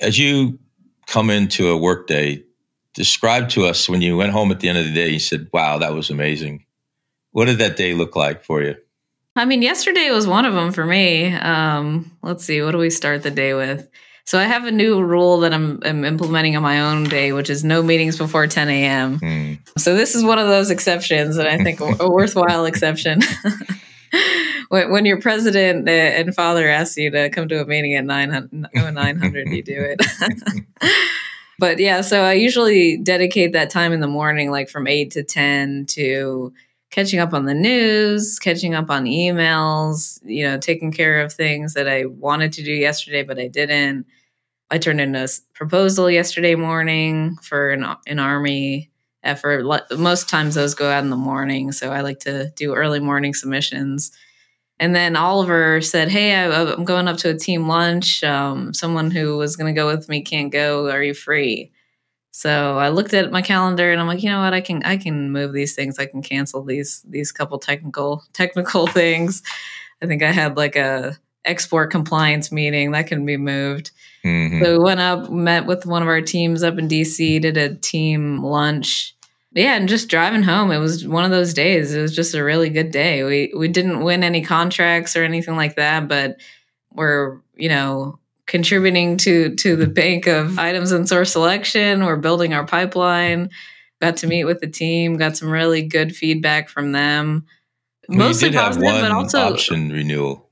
As 0.01 0.19
you 0.19 0.59
come 1.07 1.31
into 1.31 1.71
a 1.71 1.79
workday, 1.79 2.45
describe 2.93 3.49
to 3.49 3.65
us 3.65 3.89
when 3.89 4.03
you 4.03 4.19
went 4.19 4.33
home 4.33 4.51
at 4.51 4.61
the 4.61 4.69
end 4.69 4.77
of 4.77 4.85
the 4.85 4.93
day, 4.93 5.09
you 5.09 5.19
said, 5.19 5.49
wow, 5.51 5.79
that 5.79 5.95
was 5.95 6.11
amazing. 6.11 6.67
What 7.31 7.47
did 7.47 7.57
that 7.57 7.79
day 7.79 7.95
look 7.95 8.17
like 8.17 8.45
for 8.45 8.61
you? 8.61 8.75
I 9.35 9.47
mean, 9.47 9.63
yesterday 9.63 10.11
was 10.11 10.27
one 10.27 10.45
of 10.45 10.53
them 10.53 10.71
for 10.71 10.85
me. 10.85 11.33
Um, 11.33 12.15
let's 12.21 12.45
see, 12.45 12.61
what 12.61 12.73
do 12.73 12.77
we 12.77 12.91
start 12.91 13.23
the 13.23 13.31
day 13.31 13.55
with? 13.55 13.89
So 14.27 14.39
I 14.39 14.45
have 14.45 14.65
a 14.65 14.71
new 14.71 15.03
rule 15.03 15.41
that 15.41 15.53
I'm, 15.53 15.81
I'm, 15.85 16.05
implementing 16.05 16.57
on 16.57 16.63
my 16.63 16.81
own 16.81 17.05
day, 17.05 17.33
which 17.33 17.51
is 17.51 17.63
no 17.63 17.83
meetings 17.83 18.17
before 18.17 18.47
10 18.47 18.69
a.m. 18.71 19.21
Mm. 19.21 19.59
So 19.79 19.95
this 19.95 20.15
is 20.15 20.25
one 20.25 20.39
of 20.39 20.49
those 20.49 20.71
exceptions, 20.71 21.37
and 21.37 21.47
I 21.47 21.59
think 21.63 21.81
a 21.81 22.09
worthwhile 22.09 22.65
exception. 22.65 23.21
when, 24.71 24.91
when, 24.91 25.05
your 25.05 25.21
president 25.21 25.89
and 25.89 26.35
father 26.35 26.69
asks 26.69 26.97
you 26.97 27.11
to 27.11 27.29
come 27.29 27.49
to 27.49 27.61
a 27.61 27.67
meeting 27.67 27.95
at 27.97 28.07
900, 28.07 28.51
900 28.75 29.49
you 29.49 29.63
do 29.63 29.95
it. 29.97 30.01
but 31.59 31.79
yeah, 31.79 32.01
so 32.01 32.23
I 32.23 32.33
usually 32.33 32.97
dedicate 32.97 33.53
that 33.53 33.69
time 33.69 33.93
in 33.93 34.01
the 34.01 34.09
morning, 34.09 34.51
like 34.51 34.71
from 34.71 34.87
8 34.87 35.11
to 35.13 35.23
10, 35.23 35.87
to 35.91 36.53
catching 36.91 37.19
up 37.19 37.35
on 37.35 37.45
the 37.45 37.55
news, 37.55 38.39
catching 38.39 38.73
up 38.73 38.89
on 38.89 39.05
emails, 39.05 40.21
you 40.25 40.45
know, 40.49 40.57
taking 40.57 40.93
care 40.93 41.21
of 41.21 41.33
things 41.33 41.75
that 41.75 41.89
I 41.89 42.07
wanted 42.07 42.53
to 42.55 42.63
do 42.63 42.73
yesterday, 42.73 43.23
but 43.23 43.39
I 43.39 43.49
didn't. 43.49 44.07
I 44.71 44.79
turned 44.79 45.01
in 45.01 45.15
a 45.15 45.29
proposal 45.55 46.11
yesterday 46.11 46.55
morning 46.55 47.37
for 47.43 47.71
an, 47.71 47.87
an 48.07 48.19
army 48.19 48.91
effort. 49.23 49.65
Most 49.97 50.29
times 50.29 50.55
those 50.55 50.75
go 50.75 50.91
out 50.91 51.05
in 51.05 51.11
the 51.11 51.17
morning. 51.17 51.73
So 51.73 51.93
I 51.93 52.01
like 52.01 52.21
to 52.21 52.51
do 52.57 52.75
early 52.75 53.01
morning 53.01 53.35
submissions. 53.35 54.11
And 54.81 54.95
then 54.95 55.17
Oliver 55.17 55.81
said, 55.81 56.09
Hey, 56.09 56.35
I, 56.35 56.73
am 56.73 56.85
going 56.85 57.09
up 57.09 57.19
to 57.19 57.31
a 57.31 57.39
team 57.39 57.69
lunch. 57.69 58.25
Um, 58.25 58.75
someone 58.75 59.11
who 59.11 59.37
was 59.37 59.57
going 59.57 59.73
to 59.73 59.79
go 59.79 59.87
with 59.87 60.09
me 60.09 60.23
can't 60.23 60.53
go. 60.53 60.91
Are 60.91 61.03
you 61.03 61.15
free? 61.15 61.73
So 62.37 62.79
I 62.79 62.89
looked 62.89 63.15
at 63.15 63.31
my 63.31 63.43
calendar 63.43 63.93
and 63.93 64.01
I'm 64.01 64.09
like, 64.09 64.25
you 64.25 64.29
know 64.29 64.41
what, 64.41 64.53
I 64.53 64.61
can 64.61 64.83
I 64.83 64.97
can 64.97 65.31
move 65.31 65.53
these 65.53 65.77
things. 65.77 66.01
I 66.01 66.07
can 66.07 66.21
cancel 66.21 66.65
these 66.65 67.01
these 67.09 67.31
couple 67.31 67.61
technical 67.61 68.25
technical 68.33 68.87
things. 68.89 69.45
I 70.03 70.07
think 70.07 70.25
I 70.25 70.33
had 70.33 70.57
like 70.57 70.75
a 70.75 71.17
export 71.45 71.91
compliance 71.91 72.51
meeting 72.51 72.93
that 72.93 73.07
can 73.07 73.27
be 73.27 73.37
moved. 73.37 73.91
Mm-hmm. 74.25 74.65
So 74.65 74.79
we 74.79 74.85
went 74.85 75.01
up, 75.01 75.31
met 75.31 75.67
with 75.67 75.87
one 75.87 76.03
of 76.03 76.09
our 76.09 76.23
teams 76.23 76.63
up 76.63 76.79
in 76.79 76.89
DC, 76.89 77.41
did 77.41 77.57
a 77.57 77.75
team 77.75 78.43
lunch. 78.43 79.15
Yeah, 79.53 79.77
and 79.77 79.89
just 79.89 80.09
driving 80.09 80.43
home, 80.43 80.73
it 80.73 80.79
was 80.79 81.07
one 81.07 81.25
of 81.25 81.31
those 81.31 81.55
days. 81.55 81.95
It 81.95 82.03
was 82.03 82.15
just 82.15 82.35
a 82.35 82.43
really 82.43 82.71
good 82.71 82.91
day. 82.91 83.23
We 83.23 83.53
we 83.57 83.69
didn't 83.69 84.03
win 84.03 84.25
any 84.25 84.43
contracts 84.43 85.15
or 85.15 85.23
anything 85.23 85.55
like 85.57 85.77
that, 85.77 86.09
but 86.09 86.41
we're, 86.91 87.41
you 87.55 87.69
know, 87.69 88.19
contributing 88.47 89.17
to 89.19 89.55
to 89.55 89.77
the 89.77 89.87
bank 89.87 90.27
of 90.27 90.59
items 90.59 90.91
and 90.91 91.09
source 91.09 91.33
selection. 91.33 92.05
We're 92.05 92.17
building 92.17 92.53
our 92.53 92.67
pipeline. 92.67 93.51
Got 94.01 94.17
to 94.19 94.27
meet 94.27 94.45
with 94.45 94.61
the 94.61 94.67
team. 94.67 95.19
Got 95.19 95.37
some 95.37 95.51
really 95.51 95.83
good 95.83 96.17
feedback 96.17 96.69
from 96.69 96.91
them. 96.91 97.47
Mostly 98.09 98.51
positive, 98.51 99.01
but 99.01 99.13
also 99.13 99.39
option 99.39 99.91
renewal. 99.91 100.44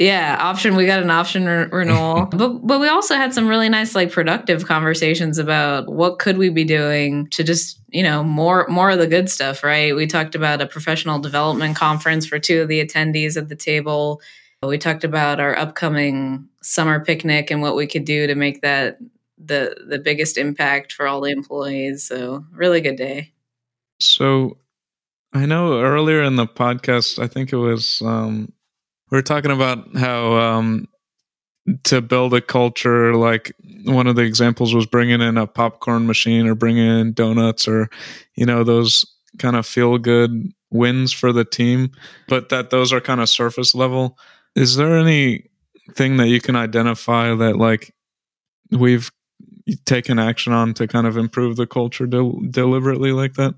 Yeah, 0.00 0.38
option. 0.40 0.76
We 0.76 0.86
got 0.86 1.02
an 1.02 1.10
option 1.10 1.44
re- 1.44 1.66
renewal, 1.66 2.24
but 2.32 2.66
but 2.66 2.80
we 2.80 2.88
also 2.88 3.14
had 3.16 3.34
some 3.34 3.46
really 3.46 3.68
nice, 3.68 3.94
like, 3.94 4.10
productive 4.10 4.64
conversations 4.64 5.36
about 5.36 5.92
what 5.92 6.18
could 6.18 6.38
we 6.38 6.48
be 6.48 6.64
doing 6.64 7.28
to 7.28 7.44
just 7.44 7.78
you 7.90 8.02
know 8.02 8.24
more 8.24 8.66
more 8.68 8.90
of 8.90 8.98
the 8.98 9.06
good 9.06 9.28
stuff. 9.28 9.62
Right? 9.62 9.94
We 9.94 10.06
talked 10.06 10.34
about 10.34 10.62
a 10.62 10.66
professional 10.66 11.18
development 11.18 11.76
conference 11.76 12.24
for 12.24 12.38
two 12.38 12.62
of 12.62 12.68
the 12.68 12.82
attendees 12.84 13.36
at 13.36 13.50
the 13.50 13.56
table. 13.56 14.22
We 14.62 14.78
talked 14.78 15.04
about 15.04 15.38
our 15.38 15.56
upcoming 15.56 16.48
summer 16.62 17.04
picnic 17.04 17.50
and 17.50 17.60
what 17.60 17.76
we 17.76 17.86
could 17.86 18.06
do 18.06 18.26
to 18.26 18.34
make 18.34 18.62
that 18.62 18.96
the 19.36 19.76
the 19.86 19.98
biggest 19.98 20.38
impact 20.38 20.94
for 20.94 21.06
all 21.06 21.20
the 21.20 21.30
employees. 21.30 22.04
So 22.04 22.46
really 22.52 22.80
good 22.80 22.96
day. 22.96 23.32
So 24.00 24.56
I 25.34 25.44
know 25.44 25.82
earlier 25.82 26.22
in 26.22 26.36
the 26.36 26.46
podcast, 26.46 27.22
I 27.22 27.26
think 27.26 27.52
it 27.52 27.56
was 27.56 28.00
um, 28.00 28.50
we 29.10 29.18
were 29.18 29.22
talking 29.22 29.50
about 29.50 29.96
how 29.96 30.34
um, 30.34 30.86
to 31.84 32.00
build 32.00 32.34
a 32.34 32.40
culture, 32.40 33.14
like 33.14 33.52
one 33.84 34.06
of 34.06 34.16
the 34.16 34.22
examples 34.22 34.74
was 34.74 34.86
bringing 34.86 35.20
in 35.20 35.36
a 35.36 35.46
popcorn 35.46 36.06
machine 36.06 36.46
or 36.46 36.54
bringing 36.54 36.86
in 36.86 37.12
donuts 37.12 37.68
or 37.68 37.88
you 38.34 38.46
know 38.46 38.64
those 38.64 39.04
kind 39.38 39.56
of 39.56 39.66
feel 39.66 39.98
good 39.98 40.52
wins 40.70 41.12
for 41.12 41.32
the 41.32 41.44
team, 41.44 41.90
but 42.28 42.48
that 42.48 42.70
those 42.70 42.92
are 42.92 43.00
kind 43.00 43.20
of 43.20 43.28
surface 43.28 43.74
level. 43.74 44.18
Is 44.54 44.76
there 44.76 44.96
anything 44.96 46.16
that 46.16 46.28
you 46.28 46.40
can 46.40 46.56
identify 46.56 47.34
that 47.34 47.56
like 47.56 47.94
we've 48.70 49.10
taken 49.84 50.18
action 50.18 50.52
on 50.52 50.74
to 50.74 50.86
kind 50.86 51.06
of 51.06 51.16
improve 51.16 51.56
the 51.56 51.66
culture 51.66 52.06
de- 52.06 52.48
deliberately 52.50 53.12
like 53.12 53.34
that? 53.34 53.54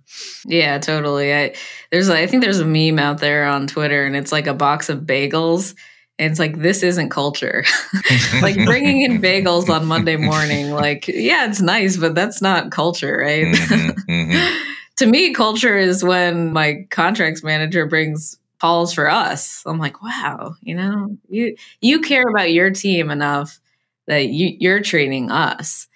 Yeah, 0.46 0.78
totally. 0.78 1.34
I 1.34 1.54
there's 1.90 2.08
I 2.08 2.26
think 2.26 2.42
there's 2.42 2.60
a 2.60 2.66
meme 2.66 2.98
out 2.98 3.18
there 3.18 3.46
on 3.46 3.66
Twitter 3.66 4.04
and 4.04 4.16
it's 4.16 4.32
like 4.32 4.46
a 4.46 4.54
box 4.54 4.88
of 4.88 5.00
bagels 5.00 5.74
and 6.18 6.30
it's 6.30 6.38
like 6.38 6.58
this 6.58 6.82
isn't 6.82 7.10
culture. 7.10 7.64
like 8.42 8.56
bringing 8.64 9.02
in 9.02 9.20
bagels 9.20 9.68
on 9.68 9.86
Monday 9.86 10.16
morning 10.16 10.70
like 10.70 11.08
yeah, 11.08 11.48
it's 11.48 11.60
nice, 11.60 11.96
but 11.96 12.14
that's 12.14 12.42
not 12.42 12.70
culture, 12.70 13.18
right? 13.18 13.46
Mm-hmm, 13.46 13.90
mm-hmm. 14.10 14.56
to 14.96 15.06
me 15.06 15.32
culture 15.32 15.76
is 15.76 16.04
when 16.04 16.52
my 16.52 16.86
contracts 16.90 17.42
manager 17.42 17.86
brings 17.86 18.38
calls 18.60 18.94
for 18.94 19.10
us. 19.10 19.62
I'm 19.66 19.78
like, 19.78 20.00
"Wow, 20.02 20.54
you 20.60 20.74
know, 20.76 21.18
you 21.28 21.56
you 21.80 22.00
care 22.00 22.28
about 22.28 22.52
your 22.52 22.70
team 22.70 23.10
enough 23.10 23.58
that 24.06 24.28
you, 24.28 24.56
you're 24.58 24.80
treating 24.80 25.30
us 25.30 25.88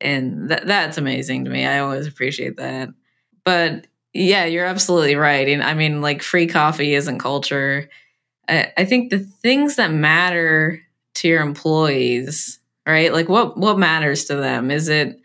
and 0.00 0.50
that 0.50 0.66
that's 0.66 0.98
amazing 0.98 1.44
to 1.44 1.50
me. 1.50 1.66
I 1.66 1.80
always 1.80 2.06
appreciate 2.06 2.56
that. 2.56 2.90
But 3.44 3.86
yeah, 4.12 4.44
you're 4.44 4.66
absolutely 4.66 5.16
right. 5.16 5.48
And 5.48 5.62
I 5.62 5.74
mean, 5.74 6.00
like 6.00 6.22
free 6.22 6.46
coffee 6.46 6.94
isn't 6.94 7.18
culture. 7.18 7.88
I, 8.48 8.72
I 8.76 8.84
think 8.84 9.10
the 9.10 9.18
things 9.18 9.76
that 9.76 9.92
matter 9.92 10.80
to 11.16 11.28
your 11.28 11.42
employees, 11.42 12.60
right? 12.86 13.12
Like 13.12 13.28
what 13.28 13.56
what 13.56 13.78
matters 13.78 14.26
to 14.26 14.36
them? 14.36 14.70
Is 14.70 14.88
it 14.88 15.20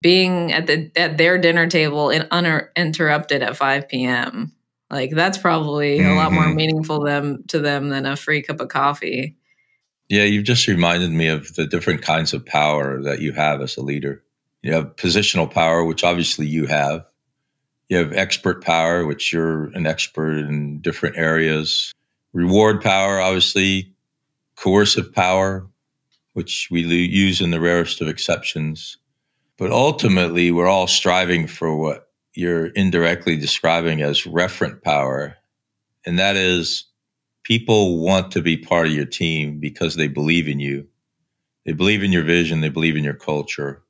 being 0.00 0.52
at 0.52 0.66
the 0.66 0.90
at 0.96 1.16
their 1.16 1.38
dinner 1.38 1.66
table 1.66 2.10
and 2.10 2.26
uninterrupted 2.30 3.42
at 3.42 3.56
5 3.56 3.88
p.m. 3.88 4.52
Like 4.90 5.10
that's 5.10 5.38
probably 5.38 5.98
mm-hmm. 5.98 6.10
a 6.10 6.14
lot 6.16 6.32
more 6.32 6.44
mm-hmm. 6.44 6.56
meaningful 6.56 7.00
them 7.00 7.44
to 7.48 7.60
them 7.60 7.88
than 7.88 8.04
a 8.04 8.16
free 8.16 8.42
cup 8.42 8.60
of 8.60 8.68
coffee. 8.68 9.36
Yeah, 10.12 10.24
you've 10.24 10.44
just 10.44 10.68
reminded 10.68 11.10
me 11.10 11.28
of 11.28 11.54
the 11.54 11.66
different 11.66 12.02
kinds 12.02 12.34
of 12.34 12.44
power 12.44 13.00
that 13.00 13.22
you 13.22 13.32
have 13.32 13.62
as 13.62 13.78
a 13.78 13.80
leader. 13.80 14.22
You 14.60 14.74
have 14.74 14.94
positional 14.96 15.50
power, 15.50 15.86
which 15.86 16.04
obviously 16.04 16.46
you 16.46 16.66
have. 16.66 17.06
You 17.88 17.96
have 17.96 18.12
expert 18.12 18.62
power, 18.62 19.06
which 19.06 19.32
you're 19.32 19.68
an 19.68 19.86
expert 19.86 20.36
in 20.36 20.82
different 20.82 21.16
areas. 21.16 21.94
Reward 22.34 22.82
power, 22.82 23.22
obviously. 23.22 23.94
Coercive 24.54 25.14
power, 25.14 25.66
which 26.34 26.68
we 26.70 26.82
use 26.82 27.40
in 27.40 27.50
the 27.50 27.58
rarest 27.58 28.02
of 28.02 28.08
exceptions. 28.08 28.98
But 29.56 29.70
ultimately, 29.70 30.50
we're 30.50 30.68
all 30.68 30.88
striving 30.88 31.46
for 31.46 31.74
what 31.74 32.10
you're 32.34 32.66
indirectly 32.66 33.38
describing 33.38 34.02
as 34.02 34.24
referent 34.24 34.82
power. 34.82 35.38
And 36.04 36.18
that 36.18 36.36
is 36.36 36.84
people 37.44 37.98
want 37.98 38.32
to 38.32 38.42
be 38.42 38.56
part 38.56 38.86
of 38.86 38.92
your 38.92 39.06
team 39.06 39.58
because 39.58 39.96
they 39.96 40.08
believe 40.08 40.48
in 40.48 40.60
you. 40.60 40.86
They 41.64 41.72
believe 41.72 42.02
in 42.02 42.12
your 42.12 42.24
vision, 42.24 42.60
they 42.60 42.68
believe 42.68 42.96
in 42.96 43.04
your 43.04 43.14
culture. 43.14 43.82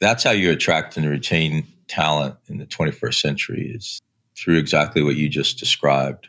That's 0.00 0.24
how 0.24 0.30
you 0.30 0.50
attract 0.50 0.96
and 0.96 1.08
retain 1.08 1.66
talent 1.88 2.36
in 2.48 2.58
the 2.58 2.66
21st 2.66 3.14
century 3.14 3.72
is 3.74 4.00
through 4.36 4.58
exactly 4.58 5.02
what 5.02 5.16
you 5.16 5.28
just 5.28 5.58
described. 5.58 6.28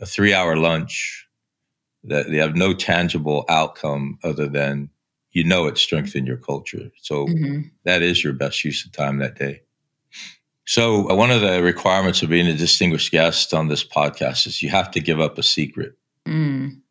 A 0.00 0.04
3-hour 0.04 0.56
lunch 0.56 1.26
that 2.04 2.30
they 2.30 2.36
have 2.36 2.56
no 2.56 2.72
tangible 2.72 3.44
outcome 3.48 4.18
other 4.22 4.46
than 4.46 4.88
you 5.32 5.44
know 5.44 5.66
it 5.66 5.76
strengthened 5.76 6.26
your 6.26 6.36
culture. 6.36 6.90
So 7.02 7.26
mm-hmm. 7.26 7.68
that 7.84 8.02
is 8.02 8.22
your 8.22 8.32
best 8.32 8.64
use 8.64 8.84
of 8.84 8.92
time 8.92 9.18
that 9.18 9.38
day. 9.38 9.62
So, 10.68 11.08
uh, 11.08 11.14
one 11.14 11.30
of 11.30 11.40
the 11.40 11.62
requirements 11.62 12.22
of 12.22 12.28
being 12.28 12.46
a 12.46 12.52
distinguished 12.52 13.10
guest 13.10 13.54
on 13.54 13.68
this 13.68 13.82
podcast 13.82 14.46
is 14.46 14.62
you 14.62 14.68
have 14.68 14.90
to 14.90 15.00
give 15.00 15.18
up 15.18 15.38
a 15.38 15.42
secret. 15.42 15.94
Mm. 16.26 16.82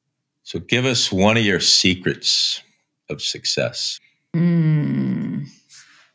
So, 0.42 0.58
give 0.58 0.86
us 0.86 1.12
one 1.12 1.38
of 1.38 1.46
your 1.46 1.60
secrets 1.60 2.64
of 3.08 3.22
success. 3.22 4.00
Mm. 4.36 5.46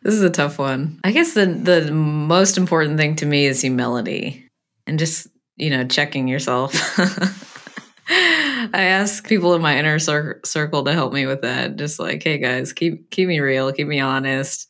This 0.02 0.14
is 0.14 0.22
a 0.22 0.30
tough 0.30 0.58
one. 0.58 0.98
I 1.04 1.12
guess 1.12 1.34
the 1.34 1.46
the 1.46 1.92
most 1.92 2.58
important 2.58 2.98
thing 2.98 3.14
to 3.16 3.26
me 3.26 3.46
is 3.46 3.60
humility 3.60 4.44
and 4.88 4.98
just, 4.98 5.28
you 5.54 5.70
know, 5.70 5.86
checking 5.86 6.26
yourself. 6.26 6.74
I 8.08 8.82
ask 8.82 9.24
people 9.28 9.54
in 9.54 9.62
my 9.62 9.78
inner 9.78 10.00
cir- 10.00 10.40
circle 10.44 10.82
to 10.82 10.94
help 10.94 11.12
me 11.12 11.26
with 11.26 11.42
that. 11.42 11.76
Just 11.76 12.00
like, 12.00 12.24
hey 12.24 12.38
guys, 12.38 12.72
keep 12.72 13.08
keep 13.10 13.28
me 13.28 13.38
real, 13.38 13.72
keep 13.72 13.86
me 13.86 14.00
honest 14.00 14.66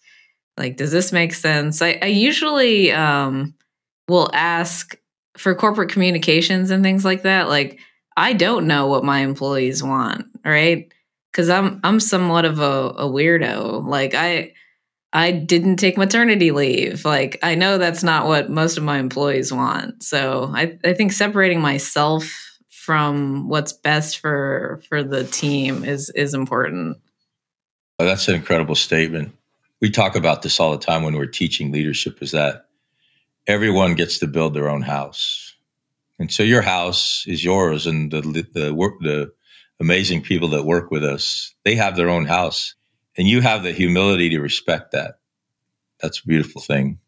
like 0.56 0.76
does 0.76 0.92
this 0.92 1.12
make 1.12 1.34
sense? 1.34 1.82
I, 1.82 1.98
I 2.02 2.06
usually 2.06 2.92
um, 2.92 3.54
will 4.08 4.30
ask 4.32 4.96
for 5.36 5.54
corporate 5.54 5.90
communications 5.90 6.70
and 6.70 6.82
things 6.82 7.06
like 7.06 7.22
that 7.22 7.48
like 7.48 7.80
i 8.18 8.34
don't 8.34 8.66
know 8.66 8.86
what 8.86 9.02
my 9.02 9.20
employees 9.20 9.82
want 9.82 10.26
right? 10.44 10.92
Because 11.30 11.48
i'm 11.48 11.80
i'm 11.84 12.00
somewhat 12.00 12.44
of 12.44 12.60
a, 12.60 12.90
a 12.90 13.08
weirdo. 13.08 13.86
Like 13.86 14.14
i 14.14 14.52
i 15.12 15.30
didn't 15.30 15.76
take 15.76 15.96
maternity 15.96 16.50
leave. 16.50 17.04
Like 17.04 17.38
i 17.42 17.54
know 17.54 17.78
that's 17.78 18.02
not 18.02 18.26
what 18.26 18.50
most 18.50 18.76
of 18.76 18.84
my 18.84 18.98
employees 18.98 19.52
want. 19.52 20.02
So 20.02 20.50
i, 20.54 20.78
I 20.84 20.94
think 20.94 21.12
separating 21.12 21.60
myself 21.60 22.24
from 22.70 23.48
what's 23.48 23.72
best 23.72 24.18
for 24.18 24.82
for 24.88 25.02
the 25.02 25.24
team 25.24 25.84
is 25.84 26.10
is 26.10 26.34
important. 26.34 26.98
Oh, 27.98 28.04
that's 28.04 28.28
an 28.28 28.34
incredible 28.34 28.74
statement 28.74 29.32
we 29.82 29.90
talk 29.90 30.14
about 30.14 30.42
this 30.42 30.60
all 30.60 30.70
the 30.70 30.78
time 30.78 31.02
when 31.02 31.16
we're 31.16 31.26
teaching 31.26 31.72
leadership 31.72 32.22
is 32.22 32.30
that 32.30 32.66
everyone 33.48 33.96
gets 33.96 34.20
to 34.20 34.28
build 34.28 34.54
their 34.54 34.70
own 34.70 34.80
house. 34.80 35.54
And 36.20 36.32
so 36.32 36.44
your 36.44 36.62
house 36.62 37.24
is 37.26 37.44
yours 37.44 37.86
and 37.86 38.10
the 38.12 38.46
the 38.54 38.72
work 38.72 38.94
the 39.00 39.32
amazing 39.80 40.22
people 40.22 40.48
that 40.50 40.64
work 40.64 40.92
with 40.92 41.04
us, 41.04 41.52
they 41.64 41.74
have 41.74 41.96
their 41.96 42.08
own 42.08 42.24
house 42.24 42.76
and 43.18 43.26
you 43.26 43.40
have 43.40 43.64
the 43.64 43.72
humility 43.72 44.28
to 44.30 44.40
respect 44.40 44.92
that. 44.92 45.16
That's 46.00 46.20
a 46.20 46.26
beautiful 46.26 46.62
thing. 46.62 47.00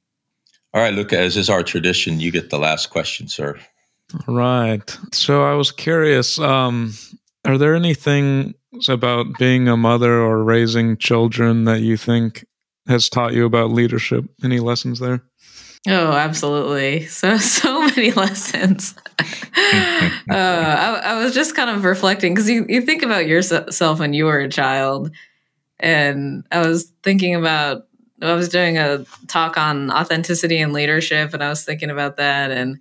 All 0.75 0.83
right, 0.83 0.93
Luca, 0.93 1.17
as 1.17 1.37
is 1.37 1.49
our 1.49 1.63
tradition, 1.63 2.19
you 2.19 2.33
get 2.33 2.51
the 2.51 2.59
last 2.59 2.91
question, 2.91 3.29
sir. 3.29 3.57
Right. 4.27 4.99
So 5.13 5.45
I 5.45 5.55
was 5.55 5.71
curious, 5.71 6.41
um, 6.41 6.95
are 7.45 7.57
there 7.57 7.77
anything 7.77 8.55
about 8.89 9.39
being 9.39 9.69
a 9.69 9.77
mother 9.77 10.13
or 10.13 10.43
raising 10.43 10.97
children 10.97 11.65
that 11.65 11.81
you 11.81 11.97
think 11.97 12.45
has 12.87 13.09
taught 13.09 13.33
you 13.33 13.45
about 13.45 13.71
leadership? 13.71 14.25
Any 14.43 14.61
lessons 14.61 14.99
there? 14.99 15.23
Oh, 15.87 16.13
absolutely. 16.13 17.07
So, 17.07 17.37
so 17.39 17.83
many 17.83 18.13
lessons. 18.13 18.95
uh, 19.21 20.33
I, 20.33 21.03
I, 21.05 21.23
was 21.23 21.35
just 21.35 21.55
kind 21.55 21.71
of 21.71 21.85
reflecting 21.85 22.35
because 22.35 22.49
you, 22.49 22.65
you 22.69 22.81
think 22.81 23.03
about 23.03 23.27
yourself 23.27 23.99
when 23.99 24.15
you 24.15 24.25
were 24.25 24.41
a 24.41 24.49
child. 24.49 25.11
And 25.79 26.47
I 26.51 26.67
was 26.67 26.91
thinking 27.03 27.35
about, 27.35 27.87
I 28.23 28.33
was 28.35 28.49
doing 28.49 28.79
a 28.79 29.05
talk 29.27 29.59
on 29.59 29.91
authenticity 29.91 30.59
and 30.59 30.73
leadership, 30.73 31.35
and 31.35 31.43
I 31.43 31.49
was 31.49 31.65
thinking 31.65 31.91
about 31.91 32.17
that. 32.17 32.51
And 32.51 32.79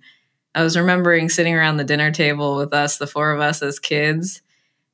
I 0.54 0.62
was 0.62 0.76
remembering 0.76 1.28
sitting 1.28 1.54
around 1.54 1.76
the 1.76 1.84
dinner 1.84 2.10
table 2.10 2.56
with 2.56 2.72
us, 2.72 2.96
the 2.96 3.06
four 3.06 3.32
of 3.32 3.40
us 3.40 3.60
as 3.60 3.78
kids. 3.78 4.40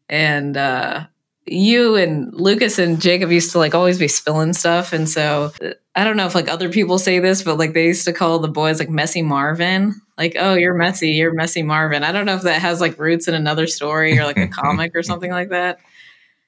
And 0.08 0.56
uh, 0.56 1.06
you 1.46 1.96
and 1.96 2.32
Lucas 2.34 2.78
and 2.78 3.00
Jacob 3.00 3.30
used 3.30 3.52
to 3.52 3.58
like 3.58 3.74
always 3.74 3.98
be 3.98 4.08
spilling 4.08 4.52
stuff. 4.52 4.92
And 4.92 5.08
so 5.08 5.52
I 5.94 6.04
don't 6.04 6.16
know 6.16 6.26
if 6.26 6.34
like 6.34 6.48
other 6.48 6.68
people 6.68 6.98
say 6.98 7.18
this, 7.18 7.42
but 7.42 7.58
like 7.58 7.72
they 7.72 7.86
used 7.86 8.04
to 8.04 8.12
call 8.12 8.38
the 8.38 8.48
boys 8.48 8.78
like 8.78 8.90
messy 8.90 9.22
Marvin. 9.22 9.94
Like, 10.18 10.36
oh, 10.38 10.54
you're 10.54 10.74
messy, 10.74 11.10
you're 11.10 11.32
messy 11.32 11.62
Marvin. 11.62 12.04
I 12.04 12.12
don't 12.12 12.26
know 12.26 12.36
if 12.36 12.42
that 12.42 12.60
has 12.60 12.80
like 12.80 12.98
roots 12.98 13.26
in 13.26 13.34
another 13.34 13.66
story 13.66 14.18
or 14.18 14.24
like 14.24 14.36
a 14.36 14.48
comic 14.48 14.94
or 14.94 15.02
something 15.02 15.30
like 15.30 15.48
that. 15.48 15.80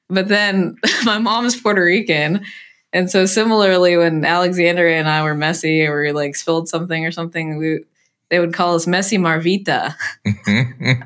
But 0.09 0.29
then 0.29 0.77
my 1.05 1.19
mom's 1.19 1.61
Puerto 1.61 1.83
Rican. 1.83 2.45
And 2.93 3.11
so 3.11 3.25
similarly, 3.25 3.97
when 3.97 4.25
Alexandria 4.25 4.99
and 4.99 5.09
I 5.09 5.23
were 5.23 5.35
messy 5.35 5.87
or 5.87 6.03
we 6.03 6.13
like 6.13 6.37
spilled 6.37 6.69
something 6.69 7.07
or 7.07 7.11
something, 7.11 7.57
we 7.57 7.85
they 8.33 8.41
would 8.41 8.55
call 8.55 8.75
us 8.75 8.87
Messy 8.87 9.19
Marvita. 9.19 9.95
Mm-hmm. 10.27 11.03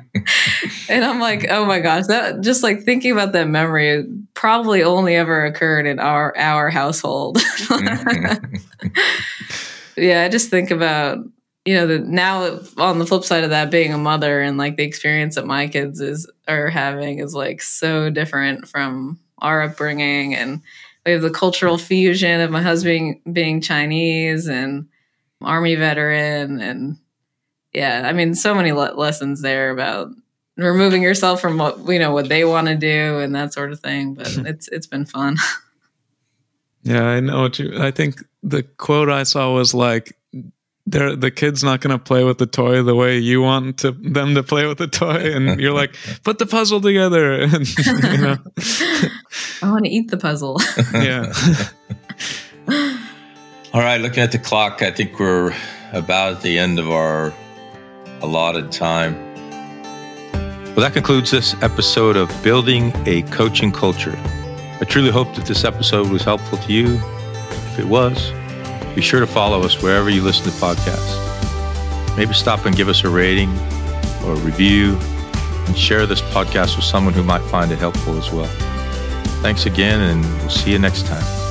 and 0.89 1.03
I'm 1.03 1.19
like, 1.19 1.47
oh 1.49 1.65
my 1.65 1.81
gosh, 1.81 2.07
that 2.07 2.39
just 2.39 2.63
like 2.63 2.83
thinking 2.83 3.11
about 3.11 3.33
that 3.33 3.49
memory 3.49 4.05
probably 4.33 4.81
only 4.81 5.17
ever 5.17 5.45
occurred 5.45 5.85
in 5.87 5.99
our 5.99 6.35
our 6.37 6.69
household. 6.69 7.37
Mm-hmm. 7.37 8.45
yeah, 9.97 10.23
I 10.23 10.29
just 10.29 10.49
think 10.49 10.71
about 10.71 11.17
you 11.65 11.73
know 11.73 11.85
the 11.85 11.99
now 11.99 12.61
on 12.77 12.97
the 12.97 13.05
flip 13.05 13.25
side 13.25 13.43
of 13.43 13.49
that 13.49 13.71
being 13.71 13.93
a 13.93 13.97
mother 13.97 14.39
and 14.39 14.57
like 14.57 14.77
the 14.77 14.85
experience 14.85 15.35
that 15.35 15.45
my 15.45 15.67
kids 15.67 15.99
is 15.99 16.31
are 16.47 16.69
having 16.69 17.19
is 17.19 17.35
like 17.35 17.61
so 17.61 18.09
different 18.09 18.69
from 18.69 19.19
our 19.39 19.63
upbringing 19.63 20.33
and 20.33 20.61
we 21.05 21.11
have 21.11 21.21
the 21.21 21.29
cultural 21.29 21.77
fusion 21.77 22.39
of 22.39 22.51
my 22.51 22.61
husband 22.61 23.19
being 23.33 23.59
Chinese 23.59 24.47
and 24.47 24.87
army 25.41 25.75
veteran 25.75 26.61
and 26.61 26.97
yeah 27.77 28.03
i 28.05 28.13
mean 28.13 28.33
so 28.33 28.53
many 28.53 28.71
le- 28.71 28.93
lessons 28.95 29.41
there 29.41 29.69
about 29.71 30.09
removing 30.57 31.03
yourself 31.03 31.39
from 31.39 31.57
what 31.57 31.77
you 31.87 31.99
know 31.99 32.11
what 32.11 32.27
they 32.27 32.43
want 32.43 32.67
to 32.67 32.75
do 32.75 33.19
and 33.19 33.35
that 33.35 33.53
sort 33.53 33.71
of 33.71 33.79
thing 33.79 34.15
but 34.15 34.27
it's 34.45 34.67
it's 34.69 34.87
been 34.87 35.05
fun. 35.05 35.37
Yeah 36.83 37.03
i 37.03 37.19
know 37.19 37.41
what 37.41 37.59
you 37.59 37.77
i 37.81 37.91
think 37.91 38.23
the 38.43 38.63
quote 38.63 39.09
i 39.09 39.23
saw 39.23 39.53
was 39.53 39.73
like 39.73 40.15
they're, 40.85 41.17
the 41.17 41.31
kid's 41.31 41.61
not 41.61 41.81
going 41.81 41.91
to 41.91 42.01
play 42.01 42.23
with 42.23 42.37
the 42.37 42.45
toy 42.45 42.81
the 42.81 42.95
way 42.95 43.17
you 43.17 43.41
want 43.41 43.79
to, 43.79 43.91
them 43.91 44.35
to 44.35 44.43
play 44.43 44.65
with 44.65 44.77
the 44.77 44.87
toy. 44.87 45.35
And 45.35 45.59
you're 45.59 45.73
like 45.73 45.93
put 46.23 46.39
the 46.39 46.45
puzzle 46.45 46.79
together. 46.79 47.33
And 47.33 47.67
you 47.77 48.17
know. 48.17 48.37
I 49.61 49.69
want 49.69 49.83
to 49.83 49.91
eat 49.91 50.09
the 50.09 50.17
puzzle. 50.17 50.61
Yeah. 50.93 51.33
All 53.73 53.81
right 53.81 53.99
looking 53.99 54.23
at 54.23 54.31
the 54.31 54.39
clock 54.39 54.81
i 54.81 54.91
think 54.91 55.19
we're 55.19 55.53
about 55.91 56.37
at 56.37 56.41
the 56.41 56.57
end 56.57 56.79
of 56.79 56.89
our 56.89 57.33
allotted 58.21 58.71
time. 58.71 59.15
Well, 60.77 60.85
that 60.85 60.93
concludes 60.93 61.31
this 61.31 61.55
episode 61.61 62.15
of 62.15 62.31
Building 62.43 62.91
a 63.07 63.23
Coaching 63.23 63.71
Culture. 63.71 64.15
I 64.79 64.85
truly 64.87 65.09
hope 65.09 65.33
that 65.35 65.45
this 65.45 65.63
episode 65.63 66.09
was 66.09 66.23
helpful 66.23 66.57
to 66.59 66.73
you. 66.73 67.01
If 67.73 67.79
it 67.79 67.85
was, 67.85 68.31
be 68.93 69.01
sure 69.01 69.19
to 69.19 69.27
follow 69.27 69.63
us 69.63 69.81
wherever 69.81 70.09
you 70.09 70.21
listen 70.21 70.45
to 70.45 70.51
podcasts. 70.51 72.17
Maybe 72.17 72.33
stop 72.33 72.65
and 72.65 72.75
give 72.75 72.89
us 72.89 73.03
a 73.03 73.09
rating 73.09 73.49
or 74.23 74.33
a 74.33 74.39
review 74.39 74.97
and 75.67 75.77
share 75.77 76.05
this 76.05 76.21
podcast 76.21 76.75
with 76.75 76.85
someone 76.85 77.13
who 77.13 77.23
might 77.23 77.41
find 77.49 77.71
it 77.71 77.79
helpful 77.79 78.17
as 78.17 78.31
well. 78.31 78.49
Thanks 79.41 79.65
again, 79.65 79.99
and 79.99 80.23
we'll 80.41 80.49
see 80.49 80.71
you 80.71 80.79
next 80.79 81.05
time. 81.05 81.46